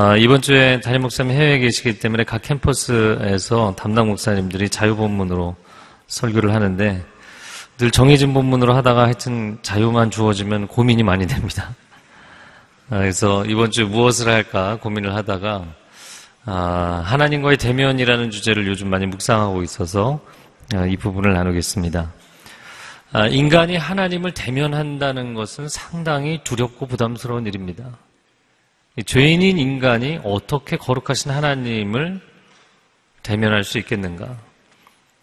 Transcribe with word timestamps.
아, 0.00 0.16
이번 0.16 0.40
주에 0.40 0.80
담임 0.80 1.02
목사님 1.02 1.32
해외에 1.32 1.58
계시기 1.58 1.98
때문에 1.98 2.22
각 2.22 2.40
캠퍼스에서 2.42 3.74
담당 3.76 4.06
목사님들이 4.06 4.68
자유본문으로 4.68 5.56
설교를 6.06 6.54
하는데 6.54 7.04
늘 7.78 7.90
정해진 7.90 8.32
본문으로 8.32 8.74
하다가 8.74 9.02
하여튼 9.02 9.58
자유만 9.62 10.12
주어지면 10.12 10.68
고민이 10.68 11.02
많이 11.02 11.26
됩니다. 11.26 11.74
아, 12.90 12.98
그래서 12.98 13.44
이번 13.46 13.72
주에 13.72 13.84
무엇을 13.86 14.28
할까 14.28 14.78
고민을 14.80 15.16
하다가 15.16 15.66
아, 16.44 17.02
하나님과의 17.04 17.56
대면이라는 17.58 18.30
주제를 18.30 18.66
요즘 18.66 18.88
많이 18.88 19.06
묵상하고 19.06 19.62
있어서 19.62 20.20
아, 20.74 20.86
이 20.86 20.96
부분을 20.96 21.32
나누겠습니다. 21.34 22.12
아, 23.12 23.26
인간이 23.26 23.76
하나님을 23.76 24.32
대면한다는 24.32 25.34
것은 25.34 25.68
상당히 25.68 26.40
두렵고 26.44 26.86
부담스러운 26.86 27.46
일입니다. 27.46 27.96
이 28.96 29.04
죄인인 29.04 29.58
인간이 29.58 30.20
어떻게 30.24 30.76
거룩하신 30.76 31.30
하나님을 31.30 32.20
대면할 33.22 33.64
수 33.64 33.78
있겠는가? 33.78 34.36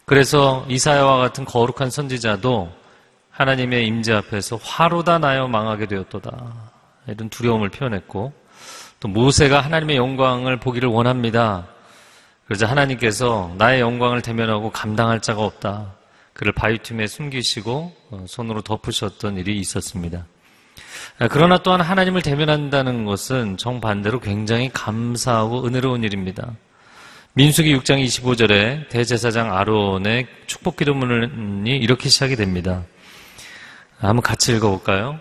그래서 0.05 0.65
이사야와 0.69 1.17
같은 1.17 1.45
거룩한 1.45 1.89
선지자도 1.89 2.71
하나님의 3.31 3.85
임재 3.87 4.13
앞에서 4.13 4.57
화로다 4.57 5.19
나여 5.19 5.47
망하게 5.47 5.87
되었도다. 5.87 6.53
이런 7.07 7.29
두려움을 7.29 7.69
표현했고 7.69 8.33
또 8.99 9.07
모세가 9.07 9.61
하나님의 9.61 9.97
영광을 9.97 10.57
보기를 10.57 10.89
원합니다. 10.89 11.67
그러자 12.45 12.67
하나님께서 12.67 13.53
나의 13.57 13.81
영광을 13.81 14.21
대면하고 14.21 14.71
감당할 14.71 15.21
자가 15.21 15.41
없다. 15.43 15.93
그를 16.33 16.51
바위 16.51 16.77
틈에 16.79 17.07
숨기시고 17.07 17.95
어, 18.11 18.25
손으로 18.27 18.61
덮으셨던 18.61 19.37
일이 19.37 19.57
있었습니다. 19.59 20.25
아, 21.17 21.27
그러나 21.29 21.57
또한 21.59 21.81
하나님을 21.81 22.21
대면한다는 22.21 23.05
것은 23.05 23.57
정반대로 23.57 24.19
굉장히 24.19 24.69
감사하고 24.73 25.65
은혜로운 25.65 26.03
일입니다. 26.03 26.51
민수기 27.33 27.75
6장 27.77 28.03
25절에 28.05 28.89
대제사장 28.89 29.53
아론의 29.55 30.27
축복 30.45 30.77
기도문이 30.77 31.77
이렇게 31.77 32.09
시작이 32.09 32.35
됩니다. 32.35 32.83
한번 33.97 34.21
같이 34.21 34.55
읽어볼까요? 34.55 35.19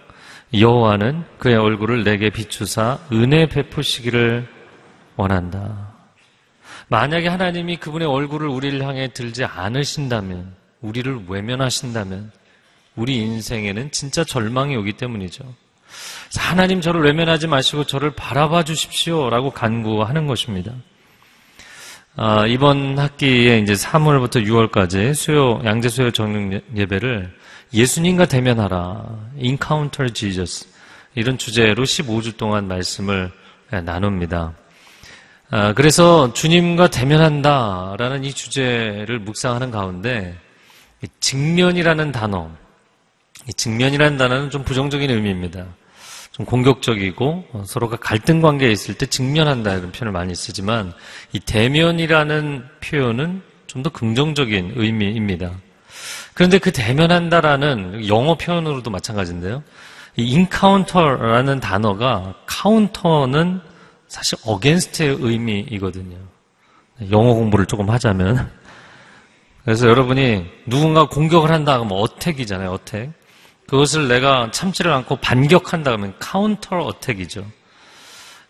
여호와는 0.58 1.24
그의 1.38 1.56
얼굴을 1.56 2.04
내게 2.04 2.30
비추사 2.30 2.98
은혜 3.12 3.46
베푸시기를 3.46 4.46
원한다. 5.16 5.92
만약에 6.88 7.28
하나님이 7.28 7.76
그분의 7.78 8.06
얼굴을 8.06 8.48
우리를 8.48 8.82
향해 8.82 9.08
들지 9.08 9.44
않으신다면, 9.44 10.54
우리를 10.80 11.24
외면하신다면, 11.28 12.30
우리 12.96 13.16
인생에는 13.16 13.90
진짜 13.90 14.22
절망이 14.22 14.76
오기 14.76 14.92
때문이죠. 14.94 15.44
하나님 16.38 16.80
저를 16.80 17.02
외면하지 17.02 17.46
마시고 17.46 17.84
저를 17.84 18.10
바라봐 18.10 18.64
주십시오 18.64 19.30
라고 19.30 19.50
간구하는 19.50 20.26
것입니다. 20.26 20.72
아, 22.16 22.46
이번 22.46 22.98
학기에 22.98 23.58
이제 23.58 23.72
3월부터 23.72 24.44
6월까지 24.46 25.14
수요 25.14 25.60
양재 25.64 25.88
수요 25.88 26.10
정령 26.12 26.60
예배를 26.76 27.34
예수님과 27.74 28.26
대면하라, 28.26 29.30
Encounter 29.36 30.12
Jesus 30.12 30.66
이런 31.14 31.36
주제로 31.38 31.82
15주 31.84 32.36
동안 32.36 32.68
말씀을 32.68 33.30
나눕니다. 33.70 34.54
아, 35.50 35.72
그래서 35.74 36.32
주님과 36.32 36.88
대면한다라는 36.88 38.24
이 38.24 38.32
주제를 38.32 39.18
묵상하는 39.18 39.70
가운데 39.70 40.38
직면이라는 41.20 42.12
단어, 42.12 42.50
직면이라는 43.56 44.16
단어는 44.16 44.50
좀 44.50 44.64
부정적인 44.64 45.10
의미입니다. 45.10 45.66
좀 46.32 46.46
공격적이고 46.46 47.48
어, 47.52 47.64
서로가 47.64 47.96
갈등 47.96 48.40
관계에 48.40 48.72
있을 48.72 48.94
때 48.94 49.06
직면한다 49.06 49.74
이런 49.74 49.92
표현을 49.92 50.12
많이 50.12 50.34
쓰지만 50.34 50.92
이 51.32 51.38
대면이라는 51.38 52.64
표현은 52.80 53.42
좀 53.74 53.82
더 53.82 53.90
긍정적인 53.90 54.74
의미입니다. 54.76 55.50
그런데 56.34 56.58
그 56.58 56.72
대면한다라는 56.72 58.08
영어 58.08 58.36
표현으로도 58.36 58.90
마찬가지인데요. 58.90 59.62
이 60.16 60.30
encounter라는 60.30 61.60
단어가 61.60 62.34
counter는 62.46 63.60
사실 64.08 64.38
against의 64.44 65.16
의미이거든요. 65.20 66.16
영어 67.10 67.34
공부를 67.34 67.66
조금 67.66 67.90
하자면 67.90 68.50
그래서 69.64 69.88
여러분이 69.88 70.44
누군가 70.66 71.08
공격을 71.08 71.50
한다 71.50 71.78
그러면 71.78 71.98
attack이잖아요. 71.98 72.70
attack. 72.70 73.12
그것을 73.66 74.08
내가 74.08 74.50
참지를 74.50 74.92
않고 74.92 75.16
반격한다 75.16 75.90
그러면 75.90 76.14
counter 76.18 76.76
attack이죠. 76.78 77.46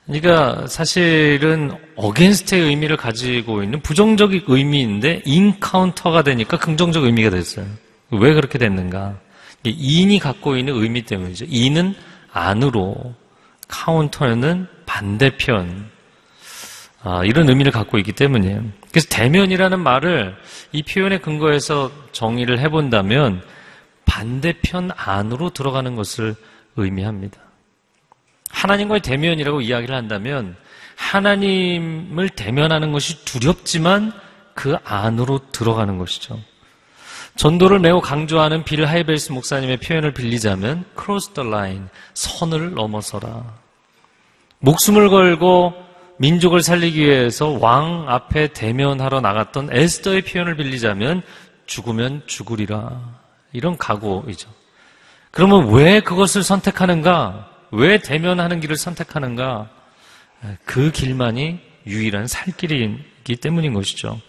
그러니까 0.07 0.67
사실은 0.67 1.73
against의 1.97 2.62
의미를 2.63 2.97
가지고 2.97 3.63
있는 3.63 3.81
부정적인 3.81 4.45
의미인데 4.47 5.23
encounter가 5.25 6.23
되니까 6.23 6.59
긍정적 6.59 7.05
의미가 7.05 7.31
됐어요. 7.31 7.67
왜 8.11 8.35
그렇게 8.35 8.59
됐는가? 8.59 9.19
in이 9.65 10.19
갖고 10.19 10.57
있는 10.57 10.75
의미 10.75 11.03
때문이죠. 11.03 11.47
in은 11.49 11.95
안으로, 12.33 13.15
카운터는 13.69 14.67
반대편. 14.85 15.89
아, 17.03 17.25
이런 17.25 17.49
의미를 17.49 17.73
갖고 17.73 17.99
있기 17.99 18.13
때문이에요. 18.13 18.63
그래서 18.91 19.09
대면이라는 19.11 19.81
말을 19.81 20.37
이 20.73 20.83
표현의 20.83 21.23
근거에서 21.23 21.91
정의를 22.13 22.59
해본다면 22.59 23.43
반대편 24.05 24.91
안으로 24.95 25.51
들어가는 25.51 25.97
것을 25.97 26.35
의미합니다. 26.77 27.44
하나님과의 28.55 29.01
대면이라고 29.01 29.61
이야기를 29.61 29.95
한다면 29.95 30.57
하나님을 30.97 32.29
대면하는 32.31 32.93
것이 32.93 33.25
두렵지만 33.25 34.13
그 34.55 34.77
안으로 34.85 35.41
들어가는 35.51 35.99
것이죠. 35.99 36.41
전도를 37.37 37.81
매우 37.81 38.01
강조하는 38.01 38.63
빌 38.63 38.87
하이벨스 38.87 39.33
목사님의 39.33 39.79
표현을 39.79 40.15
빌리자면 40.15 40.85
cross 40.97 41.31
the 41.31 41.49
line, 41.49 41.87
선을 42.15 42.75
넘어서라. 42.75 43.45
목숨을 44.61 45.11
걸고 45.11 45.75
민족을 46.19 46.63
살리기 46.63 47.05
위해서 47.05 47.49
왕 47.61 48.09
앞에 48.09 48.53
대면하러 48.53 49.21
나갔던 49.21 49.71
에스더의 49.73 50.23
표현을 50.23 50.57
빌리자면 50.57 51.23
죽으면 51.67 52.23
죽으리라. 52.27 53.01
이런 53.53 53.77
각오이죠. 53.77 54.49
그러면 55.33 55.73
왜 55.73 55.99
그것을 55.99 56.45
선택하는가? 56.45 57.54
왜 57.71 57.99
대면하는 57.99 58.61
길을 58.61 58.77
선택하는가? 58.77 59.71
그 60.65 60.91
길만이 60.91 61.59
유일한 61.87 62.27
살 62.27 62.55
길이기 62.57 63.37
때문인 63.37 63.73
것이죠. 63.75 64.21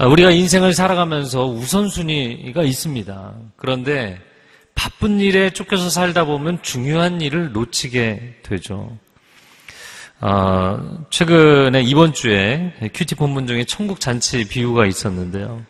우리가 0.00 0.30
인생을 0.30 0.74
살아가면서 0.74 1.46
우선순위가 1.46 2.62
있습니다. 2.62 3.34
그런데 3.56 4.20
바쁜 4.74 5.18
일에 5.18 5.50
쫓겨서 5.50 5.90
살다 5.90 6.24
보면 6.24 6.62
중요한 6.62 7.20
일을 7.20 7.52
놓치게 7.52 8.42
되죠. 8.44 8.96
어, 10.20 11.04
최근에 11.10 11.82
이번 11.82 12.12
주에 12.12 12.74
큐티 12.94 13.16
본문 13.16 13.46
중에 13.48 13.64
천국 13.64 13.98
잔치 13.98 14.46
비유가 14.48 14.86
있었는데요. 14.86 15.64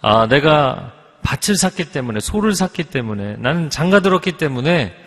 아, 0.00 0.26
내가 0.26 0.92
밭을 1.22 1.56
샀기 1.56 1.90
때문에 1.90 2.20
소를 2.20 2.54
샀기 2.54 2.84
때문에 2.84 3.36
나는 3.36 3.68
장가 3.70 4.00
들었기 4.00 4.32
때문에 4.32 4.94
어, 4.94 5.03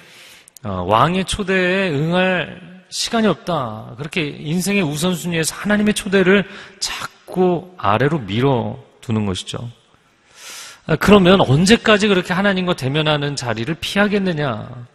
왕의 0.63 1.25
초대에 1.25 1.91
응할 1.91 2.84
시간이 2.90 3.28
없다. 3.28 3.95
그렇게 3.97 4.25
인생의 4.25 4.81
우선순위에서 4.84 5.56
하나님의 5.56 5.94
초대를 5.94 6.48
자꾸 6.80 7.74
아래로 7.77 8.19
밀어 8.19 8.77
두는 9.01 9.25
것이죠. 9.25 9.69
아, 10.86 10.95
그러면 10.95 11.42
언제까지 11.42 12.07
그렇게 12.07 12.33
하나님과 12.33 12.75
대면하는 12.75 13.36
자리를 13.36 13.74
피하겠느냐? 13.75 14.88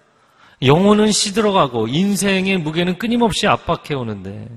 영혼은 0.62 1.12
시들어가고 1.12 1.88
인생의 1.88 2.58
무게는 2.58 2.98
끊임없이 2.98 3.46
압박해 3.46 3.94
오는데 3.94 4.48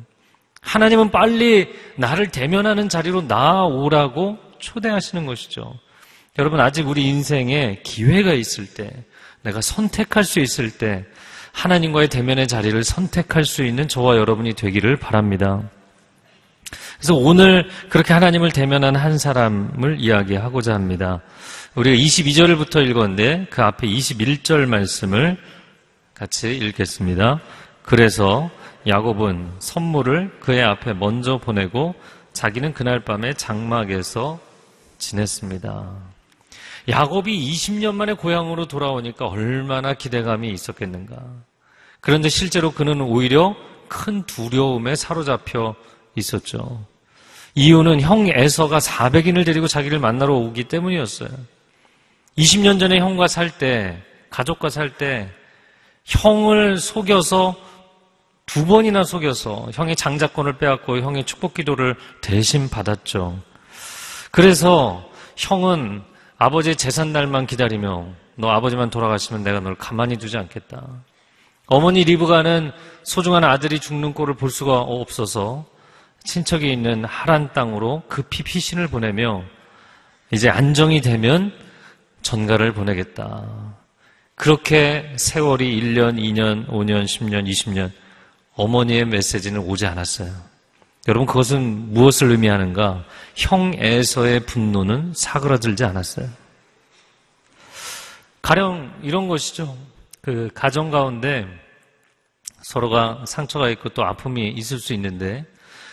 하나님은 0.61 1.11
빨리 1.11 1.73
나를 1.95 2.29
대면하는 2.31 2.89
자리로 2.89 3.23
나아오라고 3.23 4.37
초대하시는 4.59 5.25
것이죠. 5.25 5.77
여러분, 6.39 6.59
아직 6.59 6.87
우리 6.87 7.07
인생에 7.07 7.81
기회가 7.83 8.33
있을 8.33 8.65
때, 8.73 8.91
내가 9.45 9.61
선택할 9.61 10.23
수 10.23 10.39
있을 10.39 10.71
때, 10.71 11.05
하나님과의 11.51 12.09
대면의 12.09 12.47
자리를 12.47 12.83
선택할 12.83 13.45
수 13.45 13.63
있는 13.63 13.87
저와 13.87 14.17
여러분이 14.17 14.55
되기를 14.55 14.97
바랍니다. 14.97 15.63
그래서 16.97 17.15
오늘 17.15 17.69
그렇게 17.89 18.13
하나님을 18.13 18.51
대면한 18.51 18.95
한 18.95 19.17
사람을 19.17 19.97
이야기하고자 19.99 20.73
합니다. 20.73 21.21
우리가 21.75 21.95
22절부터 21.95 22.85
읽었는데 22.87 23.47
그 23.49 23.61
앞에 23.61 23.87
21절 23.87 24.65
말씀을 24.65 25.37
같이 26.13 26.55
읽겠습니다. 26.57 27.39
그래서 27.83 28.49
야곱은 28.87 29.51
선물을 29.59 30.39
그의 30.39 30.63
앞에 30.63 30.93
먼저 30.93 31.37
보내고 31.37 31.95
자기는 32.33 32.73
그날 32.73 33.01
밤에 33.01 33.33
장막에서 33.33 34.39
지냈습니다. 34.97 36.14
야곱이 36.87 37.51
20년 37.51 37.95
만에 37.95 38.13
고향으로 38.13 38.67
돌아오니까 38.67 39.27
얼마나 39.27 39.93
기대감이 39.93 40.49
있었겠는가. 40.51 41.17
그런데 41.99 42.29
실제로 42.29 42.71
그는 42.71 43.01
오히려 43.01 43.55
큰 43.87 44.23
두려움에 44.23 44.95
사로잡혀 44.95 45.75
있었죠. 46.15 46.85
이유는 47.55 48.01
형 48.01 48.27
에서가 48.27 48.79
400인을 48.79 49.45
데리고 49.45 49.67
자기를 49.67 49.99
만나러 49.99 50.35
오기 50.35 50.65
때문이었어요. 50.65 51.29
20년 52.37 52.79
전에 52.79 52.99
형과 52.99 53.27
살 53.27 53.57
때, 53.57 53.97
가족과 54.29 54.69
살 54.69 54.97
때, 54.97 55.29
형을 56.03 56.77
속여서 56.77 57.55
두 58.45 58.65
번이나 58.65 59.03
속여서 59.03 59.69
형의 59.73 59.95
장자권을 59.95 60.57
빼앗고 60.57 60.99
형의 60.99 61.23
축복 61.23 61.55
기도를 61.55 61.95
대신 62.21 62.69
받았죠. 62.69 63.39
그래서 64.31 65.09
형은 65.35 66.03
아버지의 66.37 66.75
재산 66.75 67.13
날만 67.13 67.47
기다리며 67.47 68.07
너 68.35 68.49
아버지만 68.49 68.89
돌아가시면 68.89 69.43
내가 69.43 69.59
널 69.59 69.75
가만히 69.75 70.17
두지 70.17 70.37
않겠다. 70.37 70.85
어머니 71.67 72.03
리브가는 72.03 72.71
소중한 73.03 73.43
아들이 73.43 73.79
죽는 73.79 74.13
꼴을 74.13 74.35
볼 74.35 74.49
수가 74.49 74.79
없어서 74.81 75.65
친척이 76.23 76.71
있는 76.71 77.05
하란 77.05 77.53
땅으로 77.53 78.03
급히 78.07 78.43
피신을 78.43 78.87
보내며 78.87 79.43
이제 80.31 80.49
안정이 80.49 81.01
되면 81.01 81.53
전가를 82.21 82.73
보내겠다. 82.73 83.75
그렇게 84.35 85.13
세월이 85.17 85.79
1년, 85.79 86.19
2년, 86.19 86.67
5년, 86.67 87.05
10년, 87.05 87.47
20년 87.49 87.91
어머니의 88.55 89.05
메시지는 89.05 89.61
오지 89.61 89.85
않았어요. 89.85 90.54
여러분 91.07 91.27
그것은 91.27 91.93
무엇을 91.93 92.31
의미하는가? 92.31 93.05
형에서의 93.35 94.41
분노는 94.41 95.13
사그라들지 95.15 95.83
않았어요. 95.83 96.27
가령 98.41 98.91
이런 99.03 99.27
것이죠. 99.27 99.77
그 100.21 100.49
가정 100.53 100.89
가운데 100.89 101.47
서로가 102.63 103.25
상처가 103.27 103.69
있고 103.69 103.89
또 103.89 104.03
아픔이 104.03 104.49
있을 104.49 104.79
수 104.79 104.93
있는데 104.93 105.45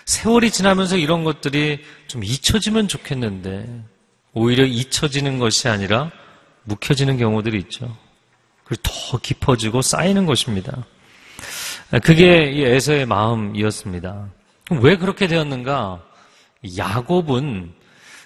세월이 0.06 0.50
지나면서 0.50 0.96
이런 0.96 1.24
것들이 1.24 1.84
좀 2.06 2.24
잊혀지면 2.24 2.88
좋겠는데 2.88 3.82
오히려 4.32 4.64
잊혀지는 4.64 5.38
것이 5.38 5.68
아니라 5.68 6.10
묵혀지는 6.64 7.18
경우들이 7.18 7.58
있죠. 7.60 7.96
그리고 8.64 8.82
더 8.84 9.18
깊어지고 9.18 9.82
쌓이는 9.82 10.24
것입니다. 10.24 10.86
그게 12.02 12.50
이 12.50 12.62
에서의 12.62 13.04
마음이었습니다. 13.04 14.28
왜 14.80 14.96
그렇게 14.96 15.26
되었는가? 15.26 16.02
야곱은 16.76 17.72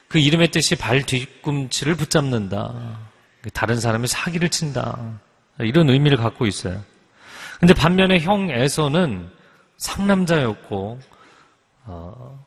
그 0.09 0.19
이름의 0.19 0.51
뜻이 0.51 0.77
발 0.77 1.03
뒤꿈치를 1.03 1.95
붙잡는다. 1.97 2.99
다른 3.53 3.81
사람이 3.81 4.07
사기를 4.07 4.49
친다. 4.49 5.19
이런 5.59 5.89
의미를 5.89 6.17
갖고 6.17 6.47
있어요. 6.47 6.83
근데 7.59 7.73
반면에 7.73 8.21
형 8.21 8.51
에서는 8.51 9.31
상남자였고, 9.79 11.01
어, 11.85 12.47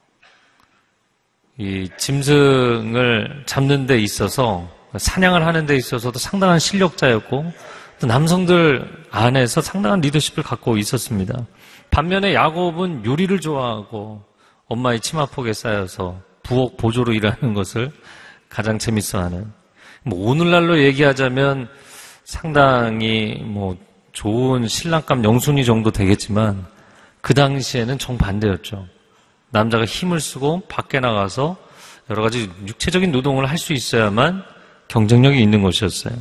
이 1.58 1.90
짐승을 1.98 3.44
잡는 3.46 3.86
데 3.86 4.00
있어서 4.00 4.70
사냥을 4.96 5.46
하는 5.46 5.66
데 5.66 5.76
있어서도 5.76 6.18
상당한 6.18 6.58
실력자였고 6.58 7.52
또 8.00 8.08
남성들 8.08 9.08
안에서 9.12 9.62
상당한 9.62 10.00
리더십을 10.00 10.44
갖고 10.44 10.78
있었습니다. 10.78 11.46
반면에 11.92 12.34
야곱은 12.34 13.06
요리를 13.06 13.40
좋아하고 13.40 14.24
엄마의 14.68 15.00
치마폭에 15.00 15.54
쌓여서 15.54 16.22
부엌 16.44 16.78
보조로 16.78 17.14
일하는 17.14 17.54
것을 17.54 17.92
가장 18.50 18.78
재밌어하는 18.80 19.52
뭐 20.04 20.30
오늘날로 20.30 20.80
얘기하자면 20.80 21.68
상당히 22.24 23.42
뭐 23.44 23.78
좋은 24.14 24.68
신랑감 24.68 25.24
영순이 25.24 25.66
정도 25.66 25.92
되겠지만 25.92 26.66
그 27.22 27.34
당시에는 27.34 27.98
정반대였죠. 27.98 28.88
남자가 29.50 29.86
힘을 29.86 30.20
쓰고 30.20 30.62
밖에 30.68 31.00
나가서 31.00 31.58
여러 32.10 32.22
가지 32.24 32.50
육체적인 32.68 33.12
노동을 33.12 33.50
할 33.50 33.58
수 33.58 33.74
있어야만 33.74 34.44
경쟁력이 34.88 35.42
있는 35.42 35.62
것이었어요. 35.62 36.16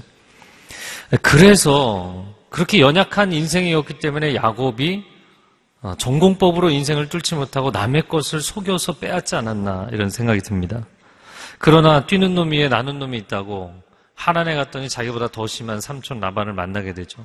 그래서 1.22 2.26
그렇게 2.50 2.80
연약한 2.80 3.32
인생이었기 3.32 3.98
때문에 3.98 4.34
야곱이 4.34 5.04
어, 5.04 5.17
전공법으로 5.98 6.70
인생을 6.70 7.08
뚫지 7.08 7.36
못하고 7.36 7.70
남의 7.70 8.08
것을 8.08 8.40
속여서 8.40 8.94
빼앗지 8.94 9.36
않았나 9.36 9.88
이런 9.92 10.10
생각이 10.10 10.40
듭니다. 10.40 10.84
그러나 11.58 12.06
뛰는 12.06 12.34
놈 12.34 12.52
위에 12.52 12.68
나는 12.68 12.98
놈이 12.98 13.16
있다고 13.18 13.72
하란에 14.14 14.54
갔더니 14.56 14.88
자기보다 14.88 15.28
더 15.28 15.46
심한 15.46 15.80
삼촌 15.80 16.20
라반을 16.20 16.52
만나게 16.52 16.94
되죠. 16.94 17.24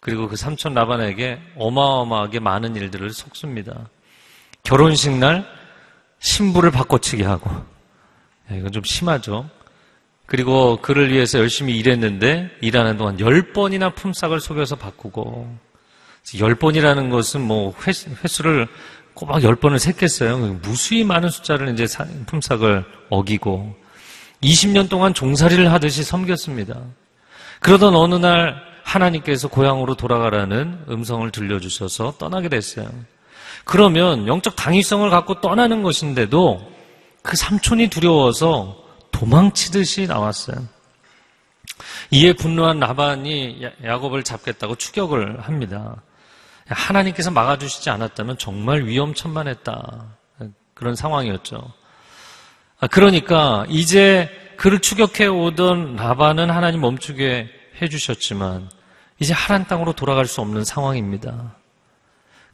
그리고 0.00 0.28
그 0.28 0.36
삼촌 0.36 0.74
라반에게 0.74 1.40
어마어마하게 1.56 2.40
많은 2.40 2.76
일들을 2.76 3.10
속습니다. 3.10 3.88
결혼식 4.62 5.16
날 5.18 5.44
신부를 6.20 6.70
바꿔치기 6.70 7.24
하고 7.24 7.50
이건 8.50 8.70
좀 8.70 8.82
심하죠. 8.84 9.48
그리고 10.26 10.80
그를 10.80 11.12
위해서 11.12 11.38
열심히 11.38 11.76
일했는데 11.76 12.50
일하는 12.60 12.96
동안 12.96 13.18
열 13.20 13.52
번이나 13.52 13.90
품삯을 13.90 14.40
속여서 14.40 14.76
바꾸고 14.76 15.71
열 16.38 16.54
번이라는 16.54 17.10
것은 17.10 17.40
뭐 17.40 17.74
횟수, 17.86 18.42
를 18.42 18.68
꼬박 19.14 19.42
열 19.42 19.56
번을 19.56 19.78
셌겠어요. 19.78 20.38
무수히 20.62 21.04
많은 21.04 21.28
숫자를 21.28 21.78
이제 21.78 21.86
품삯을 22.26 22.84
어기고 23.10 23.74
20년 24.42 24.88
동안 24.88 25.14
종살이를 25.14 25.70
하듯이 25.72 26.02
섬겼습니다. 26.02 26.80
그러던 27.60 27.94
어느 27.94 28.14
날 28.14 28.60
하나님께서 28.82 29.48
고향으로 29.48 29.94
돌아가라는 29.94 30.86
음성을 30.88 31.30
들려주셔서 31.30 32.16
떠나게 32.18 32.48
됐어요. 32.48 32.88
그러면 33.64 34.26
영적 34.26 34.56
당위성을 34.56 35.08
갖고 35.10 35.40
떠나는 35.40 35.82
것인데도 35.82 36.72
그 37.22 37.36
삼촌이 37.36 37.88
두려워서 37.88 38.82
도망치듯이 39.12 40.06
나왔어요. 40.06 40.56
이에 42.10 42.32
분노한 42.32 42.80
라반이 42.80 43.62
야곱을 43.84 44.24
잡겠다고 44.24 44.74
추격을 44.74 45.40
합니다. 45.40 46.02
하나님께서 46.68 47.30
막아주시지 47.30 47.90
않았다면 47.90 48.38
정말 48.38 48.84
위험천만했다. 48.84 50.16
그런 50.74 50.96
상황이었죠. 50.96 51.72
아, 52.80 52.86
그러니까 52.88 53.64
이제 53.68 54.28
그를 54.56 54.80
추격해 54.80 55.26
오던 55.26 55.96
라반은 55.96 56.50
하나님 56.50 56.80
멈추게 56.80 57.48
해주셨지만 57.80 58.70
이제 59.18 59.32
하란 59.32 59.66
땅으로 59.66 59.92
돌아갈 59.92 60.26
수 60.26 60.40
없는 60.40 60.64
상황입니다. 60.64 61.56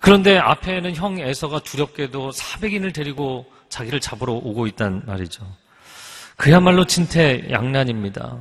그런데 0.01 0.39
앞에는 0.39 0.95
형 0.95 1.19
에서가 1.19 1.61
두렵게도 1.61 2.31
400인을 2.31 2.95
데리고 2.95 3.51
자기를 3.69 4.01
잡으러 4.01 4.35
오고 4.35 4.67
있단 4.69 5.03
말이죠. 5.07 5.45
그야말로 6.37 6.85
진퇴양난입니다. 6.85 8.37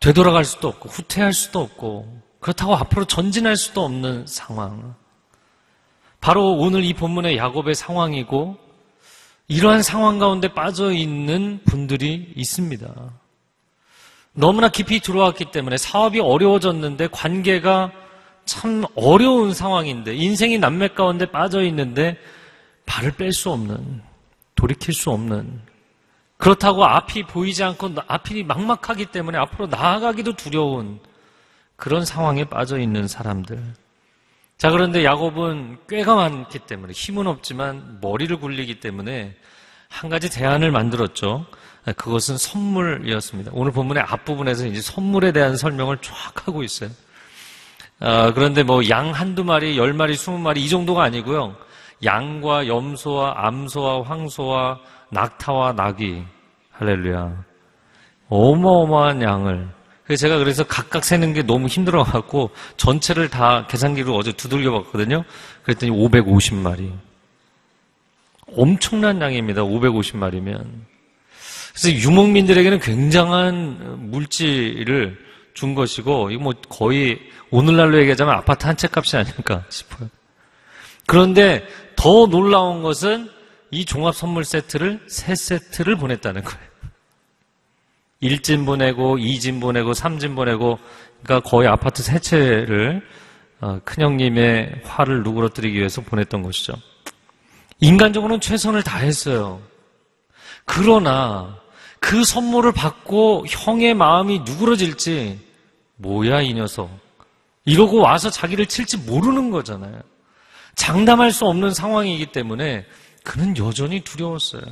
되돌아갈 0.00 0.44
수도 0.44 0.68
없고 0.68 0.88
후퇴할 0.88 1.32
수도 1.32 1.60
없고 1.60 2.17
그렇다고 2.40 2.74
앞으로 2.76 3.04
전진할 3.04 3.56
수도 3.56 3.84
없는 3.84 4.26
상황. 4.26 4.94
바로 6.20 6.52
오늘 6.52 6.84
이 6.84 6.94
본문의 6.94 7.36
야곱의 7.36 7.74
상황이고 7.74 8.56
이러한 9.48 9.82
상황 9.82 10.18
가운데 10.18 10.52
빠져 10.52 10.92
있는 10.92 11.60
분들이 11.64 12.32
있습니다. 12.36 12.92
너무나 14.32 14.68
깊이 14.68 15.00
들어왔기 15.00 15.46
때문에 15.50 15.76
사업이 15.78 16.20
어려워졌는데 16.20 17.08
관계가 17.08 17.92
참 18.44 18.84
어려운 18.94 19.52
상황인데 19.52 20.14
인생이 20.14 20.58
남맥 20.58 20.94
가운데 20.94 21.26
빠져 21.26 21.62
있는데 21.64 22.16
발을 22.86 23.12
뺄 23.12 23.32
수 23.32 23.50
없는 23.50 24.02
돌이킬 24.54 24.94
수 24.94 25.10
없는 25.10 25.60
그렇다고 26.36 26.84
앞이 26.84 27.24
보이지 27.24 27.64
않고 27.64 27.94
앞이 28.06 28.44
막막하기 28.44 29.06
때문에 29.06 29.38
앞으로 29.38 29.66
나아가기도 29.66 30.34
두려운 30.34 31.00
그런 31.78 32.04
상황에 32.04 32.44
빠져 32.44 32.78
있는 32.78 33.06
사람들. 33.06 33.62
자, 34.58 34.70
그런데 34.70 35.04
야곱은 35.04 35.78
꾀가 35.88 36.16
많기 36.16 36.58
때문에 36.58 36.92
힘은 36.92 37.28
없지만 37.28 37.98
머리를 38.00 38.36
굴리기 38.40 38.80
때문에 38.80 39.36
한 39.88 40.10
가지 40.10 40.28
대안을 40.28 40.72
만들었죠. 40.72 41.46
그것은 41.96 42.36
선물이었습니다. 42.36 43.52
오늘 43.54 43.70
본문의 43.70 44.02
앞부분에서 44.02 44.66
이제 44.66 44.80
선물에 44.82 45.30
대한 45.30 45.56
설명을 45.56 45.98
쫙 46.02 46.46
하고 46.48 46.64
있어요. 46.64 46.90
아, 48.00 48.32
그런데 48.32 48.64
뭐 48.64 48.82
양 48.88 49.12
한두 49.12 49.44
마리, 49.44 49.78
열 49.78 49.92
마리, 49.92 50.16
스무 50.16 50.38
마리 50.38 50.64
이 50.64 50.68
정도가 50.68 51.04
아니고요. 51.04 51.56
양과 52.04 52.66
염소와 52.66 53.46
암소와 53.46 54.02
황소와 54.02 54.80
낙타와 55.10 55.72
낙이 55.72 56.24
할렐루야 56.72 57.44
어마어마한 58.28 59.22
양을 59.22 59.77
그래서 60.08 60.22
제가 60.22 60.38
그래서 60.38 60.64
각각 60.64 61.04
세는 61.04 61.34
게 61.34 61.42
너무 61.42 61.66
힘들어갖고 61.66 62.50
전체를 62.78 63.28
다 63.28 63.66
계산기로 63.66 64.16
어제 64.16 64.32
두들겨 64.32 64.72
봤거든요. 64.72 65.22
그랬더니 65.64 65.92
550마리. 65.92 66.90
엄청난 68.56 69.20
양입니다. 69.20 69.62
550마리면. 69.64 70.66
그래서 71.74 71.92
유목민들에게는 71.92 72.80
굉장한 72.80 74.10
물질을 74.10 75.18
준 75.52 75.74
것이고, 75.74 76.30
이거 76.30 76.42
뭐 76.42 76.54
거의 76.70 77.20
오늘날로 77.50 77.98
얘기하자면 78.00 78.34
아파트 78.34 78.64
한 78.64 78.76
채 78.76 78.88
값이 78.90 79.14
아닐까 79.14 79.64
싶어요. 79.68 80.08
그런데 81.06 81.66
더 81.96 82.26
놀라운 82.26 82.82
것은 82.82 83.28
이 83.70 83.84
종합 83.84 84.14
선물 84.14 84.46
세트를 84.46 85.02
세 85.06 85.34
세트를 85.34 85.96
보냈다는 85.96 86.44
거예요. 86.44 86.67
1진 88.22 88.66
보내고, 88.66 89.16
2진 89.16 89.60
보내고, 89.60 89.92
3진 89.92 90.34
보내고, 90.34 90.78
그러니까 91.22 91.48
거의 91.48 91.68
아파트 91.68 92.02
세 92.02 92.18
채를 92.18 93.02
어, 93.60 93.80
큰형님의 93.84 94.82
화를 94.84 95.22
누그러뜨리기 95.24 95.76
위해서 95.76 96.00
보냈던 96.00 96.42
것이죠. 96.42 96.74
인간적으로는 97.80 98.40
최선을 98.40 98.82
다했어요. 98.82 99.60
그러나 100.64 101.58
그 101.98 102.24
선물을 102.24 102.72
받고 102.72 103.46
형의 103.48 103.94
마음이 103.94 104.40
누그러질지 104.40 105.40
뭐야 105.96 106.42
이 106.42 106.54
녀석 106.54 106.90
이러고 107.64 107.98
와서 107.98 108.30
자기를 108.30 108.66
칠지 108.66 108.98
모르는 108.98 109.50
거잖아요. 109.50 110.00
장담할 110.76 111.32
수 111.32 111.44
없는 111.46 111.74
상황이기 111.74 112.26
때문에 112.26 112.86
그는 113.24 113.56
여전히 113.56 114.00
두려웠어요. 114.00 114.62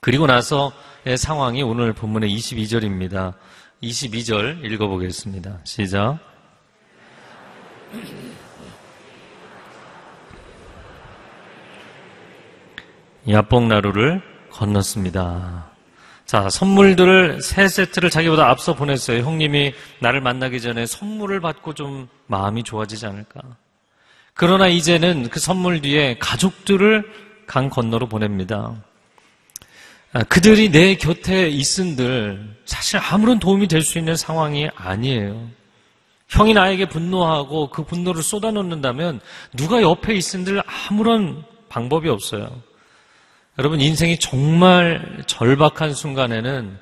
그리고 0.00 0.26
나서의 0.26 1.16
상황이 1.16 1.62
오늘 1.62 1.92
본문의 1.92 2.30
22절입니다. 2.30 3.34
22절 3.82 4.64
읽어보겠습니다. 4.64 5.60
시작. 5.64 6.18
야뽕나루를 13.28 14.22
건넜습니다. 14.50 15.70
자, 16.24 16.48
선물들을 16.48 17.40
세 17.40 17.68
세트를 17.68 18.10
자기보다 18.10 18.48
앞서 18.48 18.74
보냈어요. 18.74 19.22
형님이 19.22 19.74
나를 20.00 20.20
만나기 20.20 20.60
전에 20.60 20.86
선물을 20.86 21.40
받고 21.40 21.74
좀 21.74 22.08
마음이 22.26 22.62
좋아지지 22.64 23.06
않을까. 23.06 23.40
그러나 24.34 24.66
이제는 24.66 25.28
그 25.30 25.40
선물 25.40 25.80
뒤에 25.80 26.18
가족들을 26.18 27.04
강 27.46 27.70
건너로 27.70 28.08
보냅니다. 28.08 28.74
아, 30.16 30.22
그들이 30.22 30.70
내 30.70 30.94
곁에 30.94 31.46
있은들 31.50 32.56
사실 32.64 32.98
아무런 32.98 33.38
도움이 33.38 33.68
될 33.68 33.82
수 33.82 33.98
있는 33.98 34.16
상황이 34.16 34.66
아니에요. 34.74 35.50
형이 36.28 36.54
나에게 36.54 36.88
분노하고 36.88 37.68
그 37.68 37.84
분노를 37.84 38.22
쏟아놓는다면 38.22 39.20
누가 39.54 39.82
옆에 39.82 40.14
있은들 40.14 40.62
아무런 40.66 41.44
방법이 41.68 42.08
없어요. 42.08 42.62
여러분, 43.58 43.78
인생이 43.82 44.18
정말 44.18 45.22
절박한 45.26 45.92
순간에는 45.92 46.78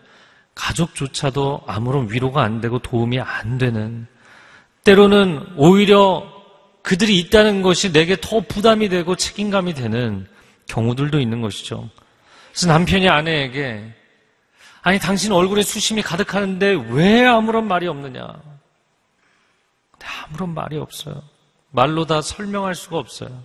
가족조차도 0.54 1.62
아무런 1.66 2.08
위로가 2.12 2.44
안 2.44 2.60
되고 2.60 2.78
도움이 2.78 3.18
안 3.18 3.58
되는, 3.58 4.06
때로는 4.84 5.54
오히려 5.56 6.24
그들이 6.82 7.18
있다는 7.18 7.62
것이 7.62 7.92
내게 7.92 8.16
더 8.20 8.38
부담이 8.40 8.88
되고 8.90 9.16
책임감이 9.16 9.74
되는 9.74 10.28
경우들도 10.68 11.18
있는 11.18 11.40
것이죠. 11.40 11.90
그래서 12.54 12.68
남편이 12.68 13.08
아내에게, 13.08 13.92
아니, 14.82 15.00
당신 15.00 15.32
얼굴에 15.32 15.62
수심이 15.62 16.02
가득하는데 16.02 16.86
왜 16.90 17.26
아무런 17.26 17.66
말이 17.66 17.88
없느냐? 17.88 18.32
아무런 20.28 20.54
말이 20.54 20.78
없어요. 20.78 21.20
말로 21.70 22.04
다 22.04 22.22
설명할 22.22 22.76
수가 22.76 22.98
없어요. 22.98 23.42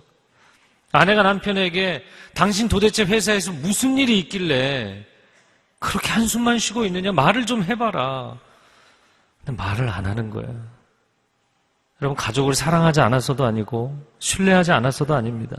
아내가 0.92 1.24
남편에게 1.24 2.04
당신 2.34 2.68
도대체 2.68 3.04
회사에서 3.04 3.50
무슨 3.50 3.98
일이 3.98 4.18
있길래 4.20 5.04
그렇게 5.80 6.10
한숨만 6.10 6.58
쉬고 6.58 6.84
있느냐? 6.84 7.10
말을 7.10 7.46
좀 7.46 7.64
해봐라. 7.64 8.38
근데 9.44 9.60
말을 9.60 9.88
안 9.88 10.06
하는 10.06 10.30
거예요. 10.30 10.54
여러분, 12.00 12.16
가족을 12.16 12.54
사랑하지 12.54 13.00
않아서도 13.00 13.44
아니고, 13.44 14.00
신뢰하지 14.20 14.70
않아서도 14.70 15.14
아닙니다. 15.14 15.56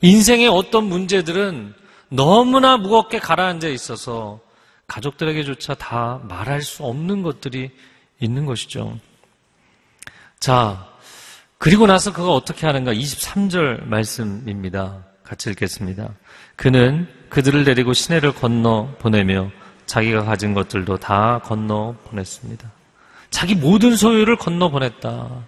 인생의 0.00 0.48
어떤 0.48 0.84
문제들은 0.84 1.74
너무나 2.08 2.76
무겁게 2.76 3.18
가라앉아 3.18 3.68
있어서 3.68 4.40
가족들에게조차 4.86 5.74
다 5.74 6.20
말할 6.28 6.62
수 6.62 6.84
없는 6.84 7.22
것들이 7.22 7.70
있는 8.20 8.46
것이죠. 8.46 8.98
자, 10.38 10.88
그리고 11.58 11.86
나서 11.86 12.12
그가 12.12 12.32
어떻게 12.32 12.66
하는가? 12.66 12.92
23절 12.92 13.86
말씀입니다. 13.86 15.04
같이 15.24 15.50
읽겠습니다. 15.50 16.10
그는 16.54 17.08
그들을 17.28 17.64
데리고 17.64 17.92
시내를 17.92 18.32
건너 18.32 18.94
보내며 18.98 19.50
자기가 19.86 20.24
가진 20.24 20.54
것들도 20.54 20.98
다 20.98 21.40
건너 21.44 21.96
보냈습니다. 22.04 22.70
자기 23.30 23.54
모든 23.54 23.96
소유를 23.96 24.36
건너 24.36 24.70
보냈다. 24.70 25.46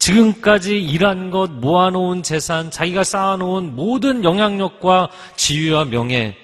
지금까지 0.00 0.82
일한 0.82 1.30
것, 1.30 1.50
모아놓은 1.50 2.22
재산, 2.22 2.70
자기가 2.70 3.04
쌓아놓은 3.04 3.76
모든 3.76 4.24
영향력과 4.24 5.10
지위와 5.36 5.84
명예, 5.84 6.36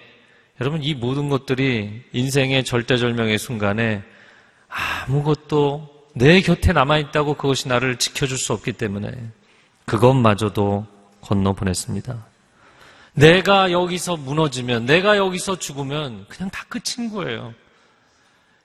여러분 0.60 0.82
이 0.82 0.94
모든 0.94 1.28
것들이 1.28 2.02
인생의 2.12 2.64
절대절명의 2.64 3.38
순간에 3.38 4.02
아무것도 4.68 5.88
내 6.14 6.40
곁에 6.42 6.72
남아있다고 6.72 7.34
그것이 7.34 7.68
나를 7.68 7.96
지켜줄 7.96 8.38
수 8.38 8.52
없기 8.52 8.72
때문에 8.74 9.10
그것마저도 9.86 10.86
건너 11.22 11.52
보냈습니다. 11.54 12.26
내가 13.14 13.72
여기서 13.72 14.16
무너지면, 14.16 14.84
내가 14.84 15.16
여기서 15.16 15.58
죽으면 15.58 16.26
그냥 16.28 16.50
다 16.50 16.64
끝인 16.68 17.10
거예요. 17.10 17.54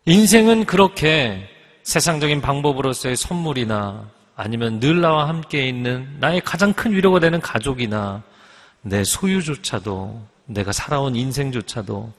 인생은 0.05 0.65
그렇게 0.65 1.47
세상적인 1.83 2.41
방법으로서의 2.41 3.15
선물이나 3.15 4.09
아니면 4.35 4.79
늘 4.79 5.01
나와 5.01 5.27
함께 5.27 5.67
있는 5.67 6.17
나의 6.19 6.41
가장 6.41 6.73
큰 6.73 6.93
위로가 6.93 7.19
되는 7.19 7.39
가족이나 7.39 8.23
내 8.81 9.03
소유조차도 9.03 10.27
내가 10.45 10.71
살아온 10.71 11.15
인생조차도 11.15 12.11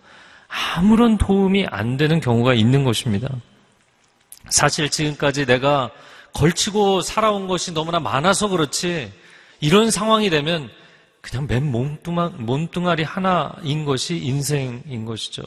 아무런 0.77 1.19
도움이 1.19 1.67
안 1.67 1.97
되는 1.97 2.21
경우가 2.21 2.55
있는 2.55 2.85
것입니다. 2.85 3.29
사실 4.51 4.89
지금까지 4.91 5.47
내가 5.47 5.91
걸치고 6.35 7.03
살아온 7.03 7.47
것이 7.47 7.73
너무나 7.73 8.01
많아서 8.01 8.49
그렇지 8.49 9.13
이런 9.61 9.91
상황이 9.91 10.31
되면 10.31 10.71
그냥 11.21 11.47
맨 11.47 11.71
몸뚱아, 11.71 12.33
몸뚱아리 12.37 13.05
하나인 13.05 13.85
것이 13.85 14.17
인생인 14.19 15.05
것이죠. 15.05 15.43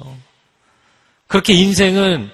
그렇게 1.27 1.53
인생은 1.53 2.29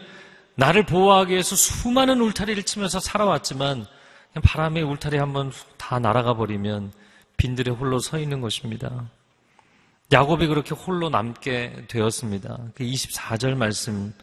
나를 0.56 0.86
보호하기 0.86 1.32
위해서 1.32 1.56
수많은 1.56 2.22
울타리를 2.22 2.62
치면서 2.64 3.00
살아왔지만 3.00 3.88
그냥 4.34 4.44
바람의 4.44 4.84
울타리 4.84 5.18
한번 5.18 5.52
다 5.78 6.00
날아가 6.00 6.36
버리면 6.36 6.92
빈들에 7.38 7.72
홀로 7.72 8.00
서 8.00 8.18
있는 8.18 8.42
것입니다. 8.42 9.10
야곱이 10.12 10.48
그렇게 10.48 10.76
홀로 10.76 11.10
남게 11.10 11.86
되었습니다. 11.88 12.58
그 12.76 12.84
24절 12.84 13.56
말씀 13.56 14.14